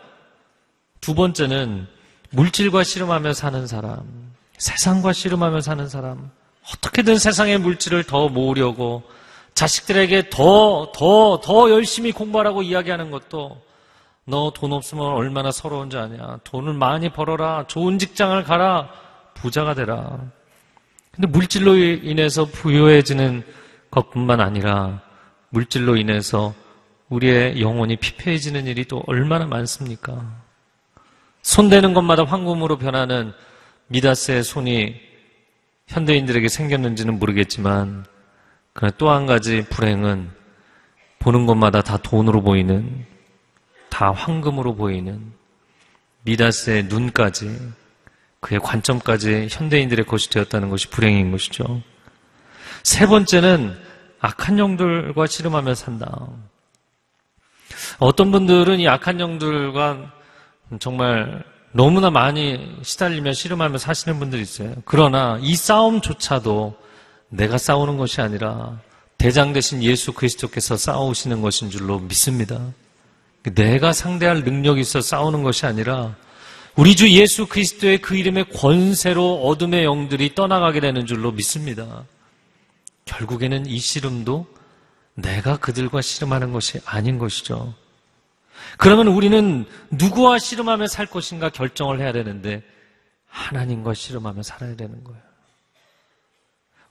두 1.01 1.15
번째는 1.15 1.87
물질과 2.31 2.85
씨름하며 2.85 3.33
사는 3.33 3.67
사람, 3.67 4.33
세상과 4.59 5.13
씨름하며 5.15 5.63
사는 5.63 5.89
사람, 5.89 6.31
어떻게든 6.75 7.19
세상의 7.19 7.59
물질을 7.59 8.05
더 8.05 8.29
모으려고 8.29 9.03
자식들에게 9.55 10.29
더, 10.31 10.93
더, 10.95 11.41
더 11.41 11.71
열심히 11.71 12.13
공부하라고 12.13 12.63
이야기하는 12.63 13.11
것도 13.11 13.63
너 14.27 14.51
돈 14.55 14.73
없으면 14.73 15.05
얼마나 15.05 15.51
서러운지 15.51 15.97
아냐. 15.97 16.39
돈을 16.45 16.75
많이 16.75 17.09
벌어라. 17.11 17.67
좋은 17.67 17.99
직장을 17.99 18.43
가라. 18.45 18.89
부자가 19.35 19.75
되라. 19.75 20.21
근데 21.13 21.27
물질로 21.27 21.77
인해서 21.77 22.45
부유해지는 22.45 23.43
것뿐만 23.91 24.41
아니라 24.41 25.03
물질로 25.51 25.97
인해서 25.97 26.55
우리의 27.09 27.61
영혼이 27.61 27.97
피폐해지는 27.97 28.67
일이 28.67 28.85
또 28.85 29.03
얼마나 29.07 29.47
많습니까? 29.47 30.41
손대는 31.43 31.95
것마다 31.95 32.25
황금으로 32.25 32.79
변하는 32.79 33.33
미다스의 33.89 34.45
손이 34.45 34.95
현대인들에게 35.89 36.49
생겼는지는 36.49 37.19
모르겠지만 37.19 38.05
또 38.97 39.11
한 39.11 39.27
가지 39.27 39.65
불행은 39.69 40.31
보는 41.19 41.47
것마다 41.47 41.83
다 41.83 41.97
돈으로 41.97 42.41
보이는 42.43 43.05
다 43.91 44.13
황금으로 44.13 44.77
보이는 44.77 45.33
미다스의 46.23 46.85
눈까지 46.85 47.59
그의 48.41 48.61
관점까지 48.61 49.49
현대인들의 49.51 50.07
것이 50.07 50.31
되었다는 50.31 50.71
것이 50.71 50.89
불행인 50.89 51.31
것이죠. 51.31 51.83
세 52.83 53.07
번째는 53.07 53.77
악한 54.21 54.59
영들과 54.59 55.27
씨름하며 55.27 55.75
산다. 55.75 56.29
어떤 57.99 58.31
분들은 58.31 58.81
이 58.81 58.89
악한 58.89 59.21
영들과 59.21 60.13
정말 60.79 61.45
너무나 61.73 62.11
많이 62.11 62.77
시달리며 62.83 63.33
씨름하며 63.33 63.79
사시는 63.79 64.19
분들이 64.19 64.43
있어요. 64.43 64.75
그러나 64.85 65.39
이 65.41 65.55
싸움조차도 65.55 66.77
내가 67.29 67.59
싸우는 67.59 67.97
것이 67.97 68.21
아니라 68.21 68.81
대장 69.19 69.53
되신 69.53 69.83
예수 69.83 70.13
그리스도께서 70.13 70.77
싸우시는 70.77 71.43
것인 71.43 71.71
줄로 71.71 71.99
믿습니다. 72.01 72.59
내가 73.55 73.93
상대할 73.93 74.43
능력이 74.43 74.81
있어 74.81 75.01
싸우는 75.01 75.43
것이 75.43 75.67
아니라 75.67 76.17
우리 76.81 76.97
주 76.97 77.11
예수 77.11 77.47
그리스도의 77.47 77.99
그 77.99 78.17
이름의 78.17 78.53
권세로 78.55 79.43
어둠의 79.45 79.85
영들이 79.85 80.35
떠나가게 80.35 80.81
되는 80.81 81.05
줄로 81.05 81.31
믿습니다. 81.31 82.07
결국에는 83.05 83.67
이 83.67 83.79
씨름도 83.79 84.47
내가 85.13 85.59
그들과 85.59 86.01
씨름하는 86.01 86.53
것이 86.53 86.81
아닌 86.87 87.19
것이죠. 87.19 87.75
그러면 88.79 89.09
우리는 89.09 89.67
누구와 89.91 90.39
씨름하며 90.39 90.87
살 90.87 91.05
것인가 91.05 91.51
결정을 91.51 92.01
해야 92.01 92.13
되는데 92.13 92.63
하나님과 93.29 93.93
씨름하며 93.93 94.43
살아야 94.43 94.75
되는 94.75 95.05
거예요. 95.05 95.21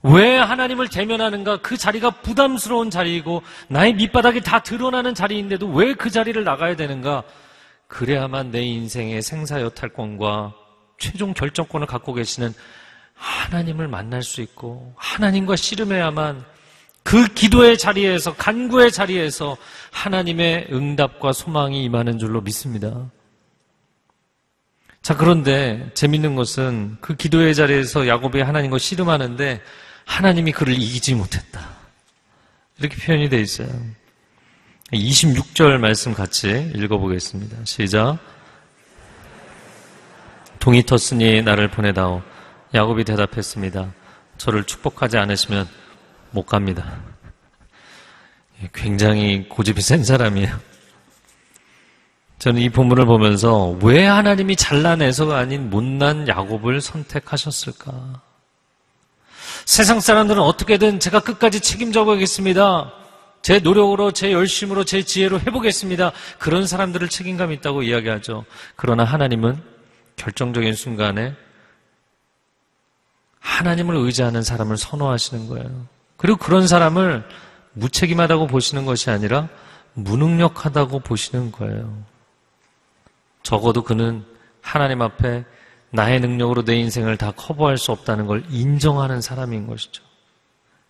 왜 0.04 0.36
하나님을 0.36 0.88
대면하는가? 0.88 1.62
그 1.62 1.76
자리가 1.76 2.10
부담스러운 2.10 2.90
자리이고 2.90 3.42
나의 3.66 3.94
밑바닥이 3.94 4.42
다 4.42 4.62
드러나는 4.62 5.16
자리인데도 5.16 5.66
왜 5.66 5.94
그 5.94 6.10
자리를 6.10 6.44
나가야 6.44 6.76
되는가? 6.76 7.24
그래야만 7.90 8.52
내 8.52 8.62
인생의 8.62 9.20
생사여 9.20 9.70
탈권과 9.70 10.54
최종 10.98 11.34
결정권을 11.34 11.86
갖고 11.86 12.14
계시는 12.14 12.54
하나님을 13.14 13.88
만날 13.88 14.22
수 14.22 14.40
있고 14.40 14.94
하나님과 14.96 15.56
씨름해야만 15.56 16.44
그 17.02 17.26
기도의 17.26 17.76
자리에서, 17.76 18.34
간구의 18.36 18.92
자리에서 18.92 19.56
하나님의 19.90 20.68
응답과 20.70 21.32
소망이 21.32 21.82
임하는 21.84 22.18
줄로 22.18 22.40
믿습니다. 22.40 23.10
자, 25.02 25.16
그런데 25.16 25.90
재밌는 25.94 26.36
것은 26.36 26.98
그 27.00 27.16
기도의 27.16 27.54
자리에서 27.54 28.06
야곱이 28.06 28.40
하나님과 28.40 28.78
씨름하는데 28.78 29.60
하나님이 30.04 30.52
그를 30.52 30.74
이기지 30.74 31.14
못했다. 31.16 31.60
이렇게 32.78 32.96
표현이 32.96 33.28
되어 33.30 33.40
있어요. 33.40 33.68
26절 34.92 35.78
말씀 35.78 36.12
같이 36.12 36.72
읽어보겠습니다. 36.74 37.58
시작. 37.64 38.18
동이 40.58 40.82
텄으니 40.82 41.44
나를 41.44 41.70
보내다오. 41.70 42.22
야곱이 42.74 43.04
대답했습니다. 43.04 43.92
저를 44.36 44.64
축복하지 44.64 45.16
않으시면 45.16 45.68
못 46.32 46.46
갑니다. 46.46 47.00
굉장히 48.72 49.48
고집이 49.48 49.80
센 49.80 50.04
사람이에요. 50.04 50.58
저는 52.38 52.60
이 52.62 52.68
본문을 52.70 53.04
보면서 53.04 53.76
왜 53.82 54.06
하나님이 54.06 54.56
잘난해서가 54.56 55.38
아닌 55.38 55.70
못난 55.70 56.26
야곱을 56.26 56.80
선택하셨을까? 56.80 58.22
세상 59.66 60.00
사람들은 60.00 60.40
어떻게든 60.40 61.00
제가 61.00 61.20
끝까지 61.20 61.60
책임져 61.60 62.04
보겠습니다. 62.04 62.99
제 63.42 63.58
노력으로, 63.58 64.12
제 64.12 64.32
열심으로, 64.32 64.84
제 64.84 65.02
지혜로 65.02 65.40
해보겠습니다. 65.40 66.12
그런 66.38 66.66
사람들을 66.66 67.08
책임감 67.08 67.52
있다고 67.52 67.82
이야기하죠. 67.82 68.44
그러나 68.76 69.04
하나님은 69.04 69.60
결정적인 70.16 70.74
순간에 70.74 71.34
하나님을 73.38 73.96
의지하는 73.96 74.42
사람을 74.42 74.76
선호하시는 74.76 75.48
거예요. 75.48 75.86
그리고 76.16 76.36
그런 76.38 76.66
사람을 76.66 77.24
무책임하다고 77.72 78.46
보시는 78.46 78.84
것이 78.84 79.10
아니라 79.10 79.48
무능력하다고 79.94 81.00
보시는 81.00 81.52
거예요. 81.52 82.04
적어도 83.42 83.82
그는 83.82 84.24
하나님 84.60 85.00
앞에 85.00 85.44
나의 85.90 86.20
능력으로 86.20 86.64
내 86.64 86.76
인생을 86.76 87.16
다 87.16 87.32
커버할 87.32 87.78
수 87.78 87.90
없다는 87.90 88.26
걸 88.26 88.44
인정하는 88.50 89.20
사람인 89.20 89.66
것이죠. 89.66 90.02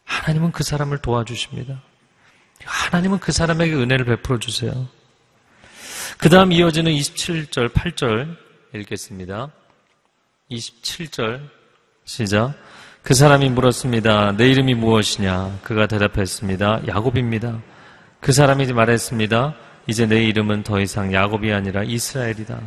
하나님은 0.05 0.53
그 0.53 0.65
사람을 0.65 0.99
도와주십니다. 0.99 1.81
하나님은 2.65 3.19
그 3.19 3.33
사람에게 3.33 3.75
은혜를 3.75 4.05
베풀어 4.05 4.39
주세요. 4.39 4.87
그 6.19 6.29
다음 6.29 6.53
이어지는 6.53 6.93
27절, 6.93 7.73
8절 7.73 8.37
읽겠습니다. 8.75 9.51
27절, 10.51 11.41
시작. 12.05 12.55
그 13.03 13.15
사람이 13.15 13.49
물었습니다. 13.51 14.33
내 14.37 14.51
이름이 14.51 14.75
무엇이냐? 14.75 15.61
그가 15.63 15.87
대답했습니다. 15.87 16.87
야곱입니다. 16.87 17.61
그 18.21 18.33
사람이 18.33 18.71
말했습니다. 18.73 19.55
이제 19.87 20.07
내 20.07 20.23
이름은 20.25 20.63
더 20.63 20.81
이상 20.81 21.13
야곱이 21.13 21.53
아니라 21.53 21.83
이스라엘이다. 21.83 22.61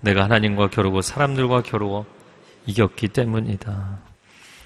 내가 0.00 0.24
하나님과 0.24 0.70
겨루고 0.70 1.02
사람들과 1.02 1.62
겨루고 1.62 2.06
이겼기 2.66 3.08
때문이다. 3.08 3.98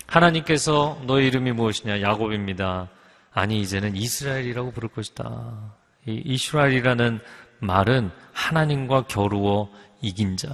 하나님께서 0.06 1.00
너의 1.06 1.26
이름이 1.28 1.52
무엇이냐? 1.52 2.00
야곱입니다. 2.02 2.88
아니 3.32 3.60
이제는 3.60 3.96
이스라엘이라고 3.96 4.72
부를 4.72 4.88
것이다. 4.88 5.74
이 6.06 6.22
이스라엘이라는 6.24 7.20
말은 7.60 8.10
하나님과 8.32 9.02
겨루어 9.02 9.70
이긴 10.00 10.36
자. 10.36 10.48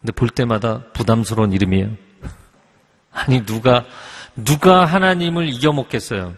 근데 0.00 0.12
볼 0.12 0.28
때마다 0.28 0.84
부담스러운 0.92 1.52
이름이에요. 1.52 1.90
아니 3.12 3.44
누가 3.44 3.84
누가 4.36 4.84
하나님을 4.84 5.48
이겨 5.48 5.72
먹겠어요. 5.72 6.34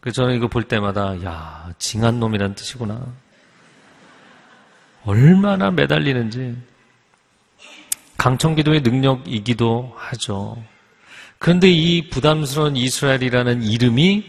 그래서 0.00 0.22
저는 0.22 0.36
이거 0.36 0.48
볼 0.48 0.64
때마다 0.64 1.22
야 1.24 1.72
징한 1.78 2.18
놈이란 2.18 2.54
뜻이구나. 2.54 3.06
얼마나 5.04 5.70
매달리는지 5.70 6.56
강청기도의 8.16 8.80
능력이기도 8.80 9.92
하죠. 9.96 10.62
그런데 11.44 11.68
이 11.68 12.08
부담스러운 12.08 12.74
이스라엘이라는 12.74 13.64
이름이 13.64 14.24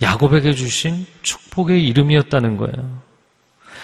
야곱에게 0.00 0.54
주신 0.54 1.04
축복의 1.22 1.84
이름이었다는 1.84 2.58
거예요. 2.58 3.02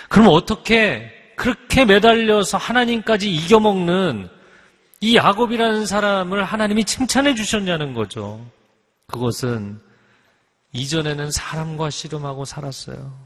그럼 0.09 0.29
어떻게 0.29 1.11
그렇게 1.35 1.85
매달려서 1.85 2.57
하나님까지 2.57 3.29
이겨먹는 3.35 4.29
이 5.01 5.17
야곱이라는 5.17 5.85
사람을 5.85 6.45
하나님이 6.45 6.85
칭찬해 6.85 7.35
주셨냐는 7.35 7.93
거죠. 7.93 8.41
그것은 9.09 9.81
이전에는 10.73 11.33
사람과 11.33 11.91
씨름하고 11.91 12.45
살았어요. 12.45 13.19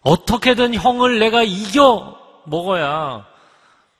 어떻게든 0.00 0.74
형을 0.74 1.18
내가 1.18 1.42
이겨 1.42 2.18
먹어야 2.46 3.26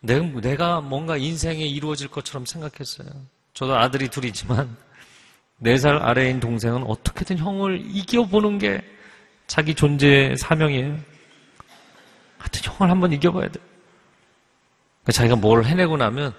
내가 0.01 0.81
뭔가 0.81 1.17
인생에 1.17 1.65
이루어질 1.65 2.09
것처럼 2.09 2.47
생각했어요. 2.47 3.09
저도 3.55 3.77
아들이 3.77 4.09
둘이지만 4.09 4.77
네살 5.59 5.97
아래인 5.97 6.41
동생은 6.41 6.85
어떻게든 6.85 7.39
형을 7.39 7.83
이겨보는 7.87 8.59
게 8.59 8.83
자기 9.47 9.75
존재의 9.75 10.37
사명이에요. 10.37 10.99
하여튼 12.39 12.61
형을 12.63 12.91
한번 12.91 13.13
이겨봐야 13.13 13.49
돼. 13.49 13.61
그러니까 15.03 15.13
자기가 15.13 15.37
뭘 15.37 15.65
해내고 15.65 15.97
나면 15.97 16.35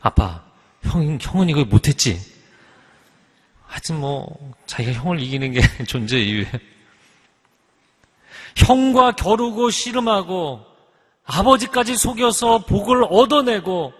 아빠, 0.00 0.44
형, 0.82 1.18
형은 1.20 1.48
이거 1.48 1.64
못했지. 1.64 2.20
하여튼 3.66 4.00
뭐 4.00 4.54
자기가 4.66 4.92
형을 4.92 5.20
이기는 5.20 5.52
게 5.52 5.60
존재 5.86 6.18
이유예요. 6.18 6.46
형과 8.56 9.12
겨루고 9.12 9.70
씨름하고 9.70 10.69
아버지까지 11.32 11.96
속여서 11.96 12.64
복을 12.66 13.04
얻어내고 13.08 13.92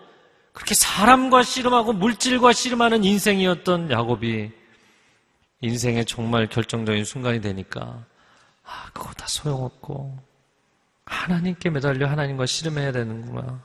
그렇게 0.53 0.75
사람과 0.75 1.43
씨름하고 1.43 1.93
물질과 1.93 2.53
씨름하는 2.53 3.05
인생이었던 3.05 3.91
야곱이 3.91 4.51
인생의 5.61 6.07
정말 6.07 6.49
결정적인 6.49 7.05
순간이 7.05 7.41
되니까 7.41 8.05
아 8.65 8.91
그거 8.93 9.13
다 9.13 9.27
소용없고 9.29 10.19
하나님께 11.05 11.71
매달려 11.71 12.09
하나님과 12.09 12.47
씨름해야 12.47 12.93
되는구나. 12.93 13.61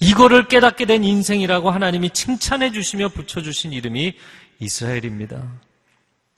이거를 0.00 0.46
깨닫게 0.46 0.86
된 0.86 1.02
인생이라고 1.02 1.70
하나님이 1.70 2.10
칭찬해 2.10 2.70
주시며 2.70 3.08
붙여 3.08 3.42
주신 3.42 3.72
이름이 3.72 4.14
이스라엘입니다. 4.60 5.42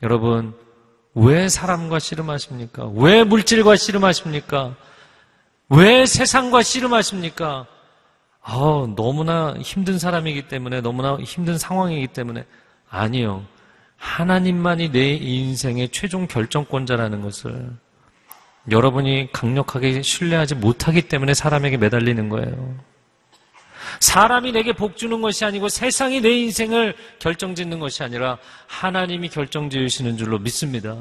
여러분, 0.03 0.55
왜 1.15 1.49
사람과 1.51 1.99
씨름하십니까? 1.99 2.89
왜 2.95 3.23
물질과 3.23 3.77
씨름하십니까? 3.77 4.77
왜 5.71 6.05
세상과 6.05 6.63
씨름하십니까? 6.63 7.67
아, 8.43 8.89
너무나 8.97 9.55
힘든 9.61 9.99
사람이기 9.99 10.49
때문에, 10.49 10.81
너무나 10.81 11.17
힘든 11.19 11.59
상황이기 11.59 12.09
때문에. 12.09 12.45
아니요. 12.89 13.45
하나님만이 13.97 14.91
내 14.91 15.13
인생의 15.15 15.91
최종 15.91 16.27
결정권자라는 16.27 17.21
것을 17.21 17.71
여러분이 18.71 19.29
강력하게 19.33 20.03
신뢰하지 20.03 20.57
못하기 20.57 21.03
때문에 21.03 21.35
사람에게 21.35 21.77
매달리는 21.77 22.29
거예요. 22.31 22.75
사람이 24.01 24.53
내게 24.53 24.73
복 24.73 24.97
주는 24.97 25.21
것이 25.21 25.45
아니고 25.45 25.69
세상이 25.69 26.21
내 26.21 26.31
인생을 26.31 26.97
결정 27.19 27.55
짓는 27.55 27.79
것이 27.79 28.03
아니라 28.03 28.39
하나님이 28.67 29.29
결정 29.29 29.71
지으시는 29.71 30.17
줄로 30.17 30.39
믿습니다. 30.39 30.97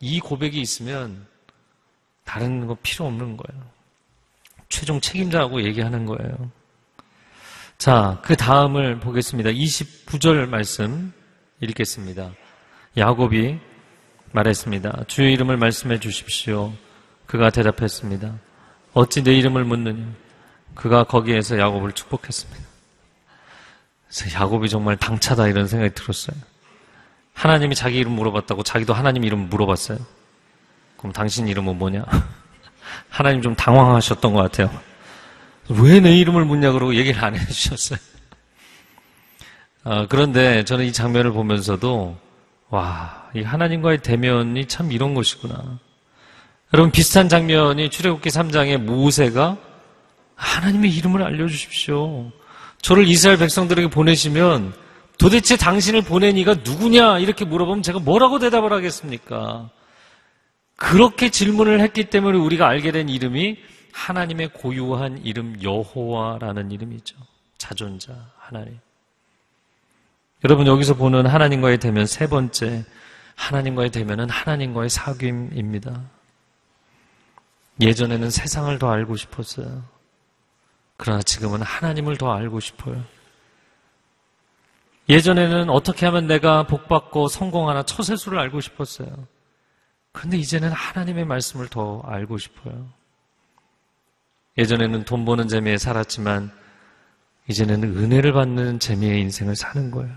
이 0.00 0.20
고백이 0.20 0.60
있으면 0.60 1.26
다른 2.24 2.66
거 2.66 2.76
필요 2.82 3.06
없는 3.06 3.36
거예요. 3.36 3.71
최종 4.72 5.00
책임자하고 5.02 5.62
얘기하는 5.64 6.06
거예요. 6.06 6.50
자, 7.76 8.18
그 8.22 8.36
다음을 8.36 9.00
보겠습니다. 9.00 9.50
29절 9.50 10.48
말씀 10.48 11.12
읽겠습니다. 11.60 12.30
야곱이 12.96 13.58
말했습니다. 14.32 15.04
주의 15.08 15.34
이름을 15.34 15.58
말씀해 15.58 16.00
주십시오. 16.00 16.72
그가 17.26 17.50
대답했습니다. 17.50 18.34
어찌 18.94 19.22
내 19.22 19.34
이름을 19.34 19.64
묻느냐? 19.64 20.06
그가 20.74 21.04
거기에서 21.04 21.58
야곱을 21.58 21.92
축복했습니다. 21.92 22.62
그래서 24.08 24.40
야곱이 24.40 24.70
정말 24.70 24.96
당차다 24.96 25.48
이런 25.48 25.68
생각이 25.68 25.94
들었어요. 25.94 26.36
하나님이 27.34 27.74
자기 27.74 27.98
이름 27.98 28.12
물어봤다고 28.12 28.62
자기도 28.62 28.94
하나님 28.94 29.24
이름 29.24 29.50
물어봤어요. 29.50 29.98
그럼 30.96 31.12
당신 31.12 31.46
이름은 31.46 31.76
뭐냐? 31.76 32.06
하나님 33.08 33.42
좀 33.42 33.54
당황하셨던 33.54 34.32
것 34.32 34.42
같아요. 34.42 34.70
왜 35.68 36.00
내 36.00 36.16
이름을 36.16 36.44
묻냐 36.44 36.72
그러고 36.72 36.94
얘기를 36.94 37.22
안 37.24 37.34
해주셨어요. 37.36 37.98
아, 39.84 40.06
그런데 40.10 40.64
저는 40.64 40.84
이 40.84 40.92
장면을 40.92 41.32
보면서도 41.32 42.16
와, 42.70 43.28
이 43.34 43.42
하나님과의 43.42 43.98
대면이 43.98 44.66
참 44.66 44.92
이런 44.92 45.14
것이구나. 45.14 45.78
여러분 46.74 46.90
비슷한 46.90 47.28
장면이 47.28 47.90
출애굽기 47.90 48.30
3장에 48.30 48.78
모세가 48.78 49.58
하나님의 50.36 50.90
이름을 50.90 51.22
알려주십시오. 51.22 52.30
저를 52.80 53.06
이스라엘 53.06 53.38
백성들에게 53.38 53.88
보내시면 53.90 54.72
도대체 55.18 55.56
당신을 55.56 56.02
보낸 56.02 56.36
이가 56.38 56.54
누구냐? 56.64 57.18
이렇게 57.18 57.44
물어보면 57.44 57.82
제가 57.82 58.00
뭐라고 58.00 58.38
대답을 58.38 58.72
하겠습니까? 58.72 59.68
그렇게 60.82 61.30
질문을 61.30 61.80
했기 61.80 62.10
때문에 62.10 62.36
우리가 62.36 62.66
알게 62.66 62.90
된 62.90 63.08
이름이 63.08 63.56
하나님의 63.92 64.48
고유한 64.48 65.24
이름 65.24 65.62
여호와라는 65.62 66.72
이름이죠. 66.72 67.16
자존자 67.56 68.12
하나님. 68.36 68.80
여러분 70.44 70.66
여기서 70.66 70.94
보는 70.94 71.26
하나님과의 71.26 71.78
대면 71.78 72.04
세 72.06 72.26
번째 72.26 72.84
하나님과의 73.36 73.90
대면은 73.90 74.28
하나님과의 74.28 74.90
사귐입니다. 74.90 76.02
예전에는 77.80 78.28
세상을 78.28 78.76
더 78.80 78.90
알고 78.90 79.16
싶었어요. 79.16 79.84
그러나 80.96 81.22
지금은 81.22 81.62
하나님을 81.62 82.16
더 82.16 82.32
알고 82.32 82.58
싶어요. 82.58 83.04
예전에는 85.08 85.70
어떻게 85.70 86.06
하면 86.06 86.26
내가 86.26 86.66
복받고 86.66 87.28
성공하나 87.28 87.84
처세수를 87.84 88.40
알고 88.40 88.60
싶었어요. 88.60 89.28
그런데 90.12 90.36
이제는 90.36 90.70
하나님의 90.70 91.24
말씀을 91.24 91.68
더 91.68 92.02
알고 92.02 92.38
싶어요. 92.38 92.88
예전에는 94.58 95.04
돈 95.04 95.24
버는 95.24 95.48
재미에 95.48 95.78
살았지만 95.78 96.52
이제는 97.48 97.82
은혜를 97.82 98.32
받는 98.32 98.78
재미의 98.78 99.20
인생을 99.22 99.56
사는 99.56 99.90
거예요. 99.90 100.14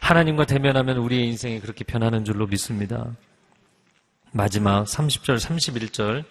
하나님과 0.00 0.46
대면하면 0.46 0.98
우리의 0.98 1.26
인생이 1.28 1.60
그렇게 1.60 1.84
변하는 1.84 2.24
줄로 2.24 2.46
믿습니다. 2.46 3.06
마지막 4.32 4.84
30절, 4.84 5.38
31절 5.38 6.24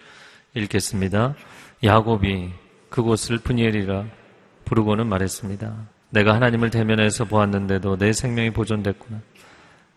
읽겠습니다. 0.54 1.34
야곱이 1.82 2.52
그곳을 2.88 3.38
푸니엘이라 3.38 4.04
부르고는 4.64 5.06
말했습니다. 5.08 5.88
내가 6.10 6.34
하나님을 6.34 6.70
대면해서 6.70 7.24
보았는데도 7.24 7.96
내 7.96 8.12
생명이 8.12 8.50
보존됐구나. 8.52 9.20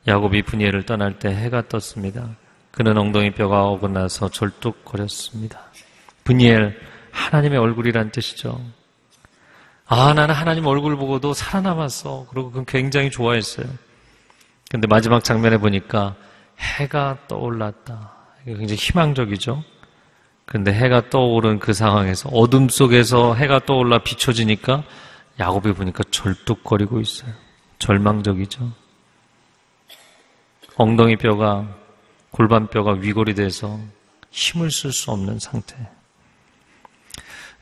야곱이 0.08 0.42
푸니엘을 0.44 0.84
떠날 0.84 1.20
때 1.20 1.30
해가 1.30 1.68
떴습니다. 1.68 2.36
그는 2.78 2.96
엉덩이 2.96 3.32
뼈가 3.32 3.64
어긋나서 3.64 4.30
절뚝거렸습니다. 4.30 5.60
푸니엘, 6.24 6.80
하나님의 7.10 7.58
얼굴이란 7.58 8.12
뜻이죠. 8.12 8.62
아, 9.88 10.14
나는 10.14 10.36
하나님 10.36 10.68
얼굴 10.68 10.96
보고도 10.96 11.34
살아남았어. 11.34 12.28
그리고 12.30 12.50
그건 12.52 12.66
굉장히 12.68 13.10
좋아했어요. 13.10 13.66
근데 14.70 14.86
마지막 14.86 15.24
장면에 15.24 15.58
보니까 15.58 16.14
해가 16.60 17.18
떠올랐다. 17.28 18.12
굉장히 18.46 18.76
희망적이죠. 18.76 19.64
근데 20.46 20.72
해가 20.72 21.10
떠오른 21.10 21.58
그 21.58 21.74
상황에서 21.74 22.30
어둠 22.30 22.70
속에서 22.70 23.34
해가 23.34 23.66
떠올라 23.66 24.04
비춰지니까 24.04 24.84
야곱이 25.40 25.74
보니까 25.74 26.04
절뚝거리고 26.12 27.00
있어요. 27.00 27.34
절망적이죠. 27.80 28.72
엉덩이 30.76 31.16
뼈가 31.16 31.76
골반 32.38 32.68
뼈가 32.68 32.92
위골이 32.92 33.34
돼서 33.34 33.80
힘을 34.30 34.70
쓸 34.70 34.92
수 34.92 35.10
없는 35.10 35.40
상태. 35.40 35.76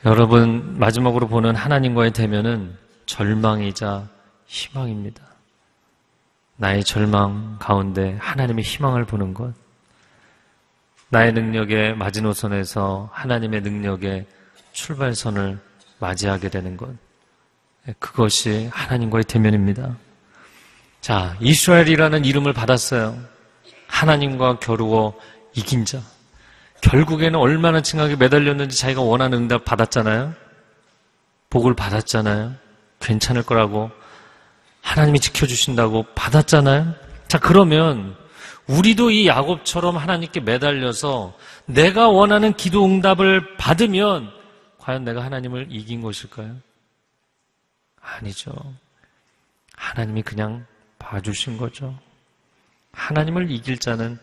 여러분 0.04 0.78
마지막으로 0.78 1.30
보는 1.30 1.56
하나님과의 1.56 2.12
대면은 2.12 2.78
절망이자 3.06 4.10
희망입니다. 4.48 5.24
나의 6.58 6.84
절망 6.84 7.58
가운데 7.58 8.18
하나님의 8.20 8.66
희망을 8.66 9.06
보는 9.06 9.34
것. 9.34 9.54
나의 11.08 11.32
능력의 11.32 11.96
마지노선에서 11.96 13.10
하나님의 13.14 13.62
능력의 13.62 14.26
출발선을 14.74 15.58
맞이하게 16.00 16.50
되는 16.50 16.76
것. 16.76 16.90
그것이 18.00 18.68
하나님과의 18.74 19.24
대면입니다. 19.24 19.96
자, 21.00 21.38
이스라엘이라는 21.40 22.26
이름을 22.26 22.52
받았어요. 22.52 23.35
하나님과 23.88 24.60
겨루어 24.60 25.14
이긴 25.54 25.86
자. 25.86 26.02
결국에는 26.82 27.40
얼마나 27.40 27.82
칭하게 27.82 28.16
매달렸는지 28.18 28.78
자기가 28.78 29.02
원하는 29.02 29.40
응답 29.40 29.66
받았잖아요. 29.66 30.34
복을 31.50 31.76
받았잖아요. 31.76 32.54
괜찮을 33.00 33.44
거라고. 33.44 33.92
하나님이 34.82 35.20
지켜주신다고 35.20 36.06
받았잖아요. 36.16 36.94
자, 37.28 37.40
그러면 37.40 38.16
우리도 38.68 39.12
이 39.12 39.28
야곱처럼 39.28 39.98
하나님께 39.98 40.42
매달려서 40.42 41.36
내가 41.66 42.10
원하는 42.10 42.54
기도 42.54 42.86
응답을 42.86 43.58
받으면 43.58 44.32
과연 44.78 45.04
내가 45.04 45.24
하나님을 45.24 45.68
이긴 45.70 46.02
것일까요? 46.02 46.56
아니죠. 48.02 48.54
하나님이 49.76 50.22
그냥 50.22 50.66
봐주신 51.00 51.58
거죠. 51.58 51.98
하나님을 52.96 53.52
이길 53.52 53.78
자는 53.78 54.18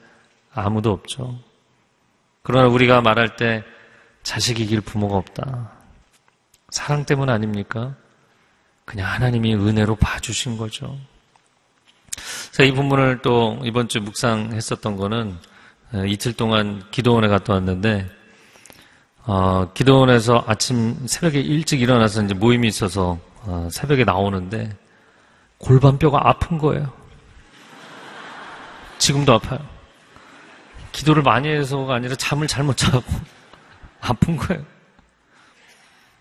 아무도 0.53 0.91
없죠. 0.91 1.39
그러나 2.43 2.69
우리가 2.69 3.01
말할 3.01 3.37
때 3.37 3.63
자식 4.23 4.59
이길 4.59 4.81
부모가 4.81 5.17
없다. 5.17 5.71
사랑 6.71 7.05
때문 7.05 7.31
아닙니까? 7.31 7.95
그냥 8.85 9.09
하나님이 9.09 9.55
은혜로 9.55 9.97
봐주신 9.97 10.57
거죠. 10.57 10.99
자, 12.51 12.63
이 12.65 12.73
부분을 12.73 13.23
또 13.23 13.61
이번 13.63 13.89
주 13.89 14.01
묵상했었던 14.01 14.97
거는 14.97 15.37
이틀 16.09 16.33
동안 16.33 16.83
기도원에 16.91 17.29
갔다 17.29 17.53
왔는데, 17.55 18.11
어, 19.25 19.71
기도원에서 19.73 20.45
아침 20.47 21.07
새벽에 21.07 21.41
일찍 21.41 21.81
일어나서 21.81 22.25
이제 22.25 22.35
모임이 22.35 22.67
있어서 22.69 23.19
어, 23.45 23.69
새벽에 23.71 24.05
나오는데 24.05 24.77
골반뼈가 25.59 26.29
아픈 26.29 26.59
거예요. 26.59 26.93
지금도 29.03 29.33
아파요. 29.33 29.59
기도를 30.93 31.25
많이 31.25 31.49
해서가 31.49 31.97
아니라 31.97 32.15
잠을 32.15 32.47
잘 32.47 32.63
못 32.63 32.77
자고 32.77 33.03
아픈 34.01 34.37
거예요. 34.37 34.65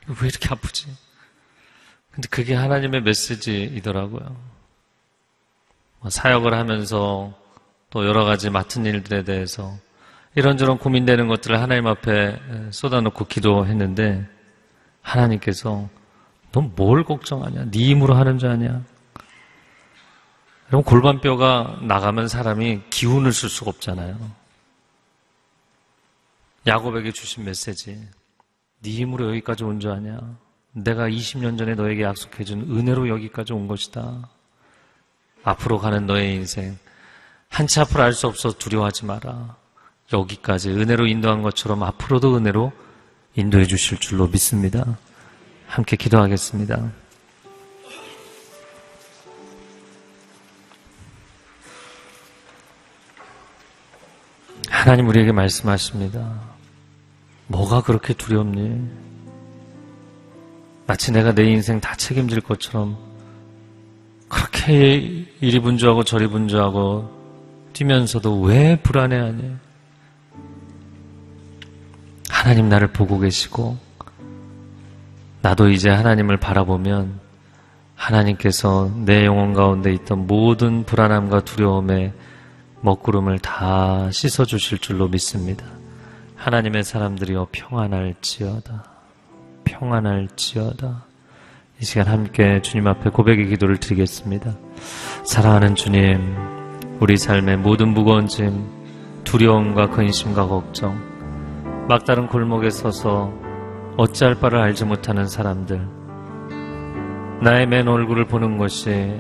왜 0.08 0.28
이렇게 0.28 0.50
아프지? 0.50 0.88
근데 2.10 2.28
그게 2.30 2.56
하나님의 2.56 3.04
메시지이더라고요. 3.04 4.36
뭐 6.00 6.10
사역을 6.10 6.56
하면서 6.56 7.32
또 7.92 8.08
여러 8.08 8.26
가지 8.26 8.50
맡은 8.50 8.84
일들에 8.88 9.24
대해서 9.26 9.78
이런저런 10.34 10.80
고민되는 10.80 11.28
것들을 11.28 11.62
하나님 11.62 11.86
앞에 11.86 12.40
쏟아놓고 12.72 13.26
기도했는데 13.26 14.28
하나님께서 15.04 15.88
넌 16.52 16.74
뭘 16.76 17.04
걱정하냐? 17.04 17.66
네 17.70 17.80
힘으로 17.90 18.16
하는 18.16 18.40
줄 18.40 18.50
아냐? 18.50 18.82
그럼 20.72 20.84
골반뼈가 20.84 21.80
나가면 21.82 22.30
사람이 22.30 22.84
기운을 22.90 23.34
쓸 23.34 23.50
수가 23.50 23.72
없잖아요. 23.72 24.18
야곱에게 26.66 27.12
주신 27.12 27.44
메시지. 27.44 28.08
네 28.82 28.90
힘으로 28.90 29.28
여기까지 29.32 29.66
온 29.66 29.82
줄 29.82 29.92
아냐? 29.92 30.18
내가 30.72 31.10
20년 31.10 31.58
전에 31.58 31.76
너에게 31.76 32.04
약속해준 32.04 32.72
은혜로 32.72 33.10
여기까지 33.10 33.52
온 33.52 33.68
것이다. 33.68 34.30
앞으로 35.44 35.78
가는 35.78 36.06
너의 36.06 36.36
인생 36.36 36.78
한치 37.50 37.82
앞을 37.82 38.00
알 38.00 38.14
수 38.14 38.28
없어 38.28 38.54
두려워하지 38.54 39.06
마라. 39.08 39.58
여기까지 40.14 40.70
은혜로 40.70 41.06
인도한 41.06 41.42
것처럼 41.42 41.84
앞으로도 41.84 42.38
은혜로 42.38 42.72
인도해 43.36 43.66
주실 43.66 43.98
줄로 43.98 44.26
믿습니다. 44.28 44.98
함께 45.68 45.98
기도하겠습니다. 45.98 47.01
하나님 54.92 55.08
우리에게 55.08 55.32
말씀하십니다. 55.32 56.34
뭐가 57.48 57.82
그렇게 57.82 58.14
두렵니? 58.14 58.90
마치 60.86 61.14
내가 61.14 61.34
내 61.34 61.46
인생 61.46 61.80
다 61.80 61.96
책임질 61.96 62.42
것처럼 62.42 62.98
그렇게 64.28 64.98
이리 65.40 65.60
분주하고 65.62 66.04
저리 66.04 66.28
분주하고 66.28 67.10
뛰면서도 67.72 68.42
왜 68.42 68.76
불안해하니? 68.84 69.56
하나님 72.30 72.68
나를 72.68 72.92
보고 72.92 73.18
계시고 73.18 73.78
나도 75.42 75.70
이제 75.70 75.90
하나님을 75.90 76.36
바라보면 76.36 77.18
하나님께서 77.96 78.92
내 79.06 79.24
영혼 79.26 79.54
가운데 79.54 79.94
있던 79.94 80.28
모든 80.28 80.84
불안함과 80.84 81.46
두려움의 81.46 82.12
먹구름을 82.82 83.40
다 83.40 84.10
씻어주실 84.12 84.80
줄로 84.80 85.08
믿습니다. 85.08 85.66
하나님의 86.36 86.84
사람들이여 86.84 87.48
평안할지어다. 87.52 88.84
평안할지어다. 89.64 91.06
이 91.80 91.86
시간 91.86 92.08
함께 92.08 92.62
주님 92.62 92.88
앞에 92.88 93.10
고백의 93.10 93.48
기도를 93.48 93.78
드리겠습니다. 93.78 94.56
사랑하는 95.24 95.76
주님, 95.76 96.36
우리 97.00 97.18
삶의 97.18 97.58
모든 97.58 97.90
무거운 97.90 98.28
짐, 98.28 98.68
두려움과 99.24 99.90
근심과 99.90 100.48
걱정, 100.48 101.00
막다른 101.88 102.28
골목에 102.28 102.70
서서 102.70 103.34
어찌할 103.98 104.36
바를 104.36 104.60
알지 104.60 104.86
못하는 104.86 105.28
사람들, 105.28 105.88
나의 107.42 107.68
맨 107.68 107.88
얼굴을 107.88 108.26
보는 108.26 108.58
것이 108.58 109.20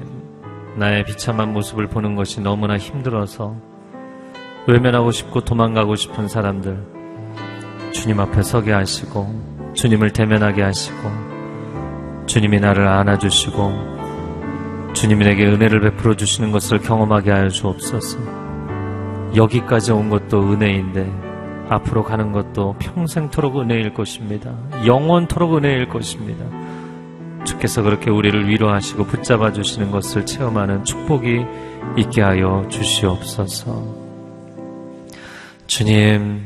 나의 0.78 1.04
비참한 1.06 1.54
모습을 1.54 1.88
보는 1.88 2.16
것이 2.16 2.42
너무나 2.42 2.78
힘들어서 2.78 3.56
외면하고 4.68 5.12
싶고 5.12 5.42
도망가고 5.42 5.96
싶은 5.96 6.28
사람들 6.28 6.86
주님 7.92 8.20
앞에 8.20 8.42
서게 8.42 8.72
하시고 8.72 9.72
주님을 9.74 10.12
대면하게 10.12 10.62
하시고 10.64 11.32
주님이 12.26 12.60
나를 12.60 12.88
안아주시고 12.88 13.92
주님이 14.94 15.26
내게 15.26 15.46
은혜를 15.46 15.82
베풀어 15.82 16.16
주시는 16.16 16.52
것을 16.52 16.80
경험하게 16.80 17.32
하여 17.32 17.50
주옵소서. 17.50 18.20
여기까지 19.36 19.92
온 19.94 20.10
것도 20.10 20.52
은혜인데 20.52 21.10
앞으로 21.70 22.04
가는 22.04 22.32
것도 22.32 22.76
평생토록 22.80 23.60
은혜일 23.60 23.94
것입니다. 23.94 24.54
영원토록 24.86 25.56
은혜일 25.56 25.88
것입니다. 25.88 26.46
주께서 27.46 27.82
그렇게 27.82 28.10
우리를 28.10 28.48
위로하시고 28.48 29.06
붙잡아 29.06 29.52
주시는 29.52 29.92
것을 29.92 30.26
체험하는 30.26 30.84
축복이 30.84 31.46
있게 31.98 32.22
하여 32.22 32.66
주시옵소서. 32.70 34.02
주님, 35.68 36.42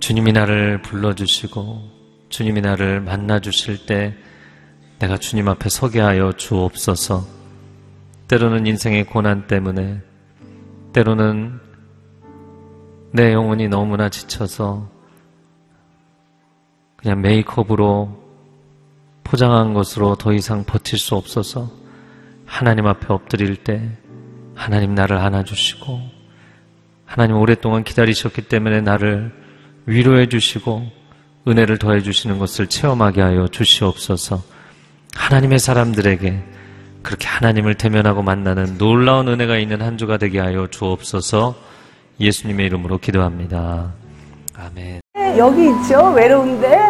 주님이 0.00 0.32
나를 0.32 0.82
불러주시고 0.82 1.82
주님이 2.28 2.60
나를 2.60 3.00
만나 3.00 3.40
주실 3.40 3.86
때 3.86 4.14
내가 4.98 5.16
주님 5.16 5.48
앞에 5.48 5.68
서게 5.68 6.00
하여 6.00 6.32
주옵소서. 6.32 7.24
때로는 8.28 8.66
인생의 8.66 9.06
고난 9.06 9.46
때문에 9.46 10.00
때로는 10.92 11.58
내 13.12 13.32
영혼이 13.32 13.68
너무나 13.68 14.08
지쳐서 14.08 14.88
그냥 16.96 17.22
메이크업으로 17.22 18.19
포장한 19.24 19.74
것으로 19.74 20.16
더 20.16 20.32
이상 20.32 20.64
버틸 20.64 20.98
수 20.98 21.14
없어서 21.14 21.70
하나님 22.46 22.86
앞에 22.86 23.06
엎드릴 23.08 23.56
때 23.56 23.90
하나님 24.54 24.94
나를 24.94 25.16
안아주시고 25.16 26.00
하나님 27.06 27.36
오랫동안 27.36 27.84
기다리셨기 27.84 28.42
때문에 28.42 28.80
나를 28.80 29.32
위로해 29.86 30.28
주시고 30.28 30.86
은혜를 31.48 31.78
더해 31.78 32.02
주시는 32.02 32.38
것을 32.38 32.66
체험하게 32.66 33.20
하여 33.20 33.48
주시옵소서 33.48 34.42
하나님의 35.14 35.58
사람들에게 35.58 36.42
그렇게 37.02 37.26
하나님을 37.26 37.74
대면하고 37.74 38.22
만나는 38.22 38.78
놀라운 38.78 39.28
은혜가 39.28 39.58
있는 39.58 39.80
한 39.82 39.96
주가 39.96 40.18
되게 40.18 40.38
하여 40.38 40.66
주옵소서 40.68 41.54
예수님의 42.20 42.66
이름으로 42.66 42.98
기도합니다. 42.98 43.94
아멘. 44.54 45.00
여기 45.38 45.70
있죠 45.70 46.12
외로운데 46.12 46.76
아, 46.76 46.89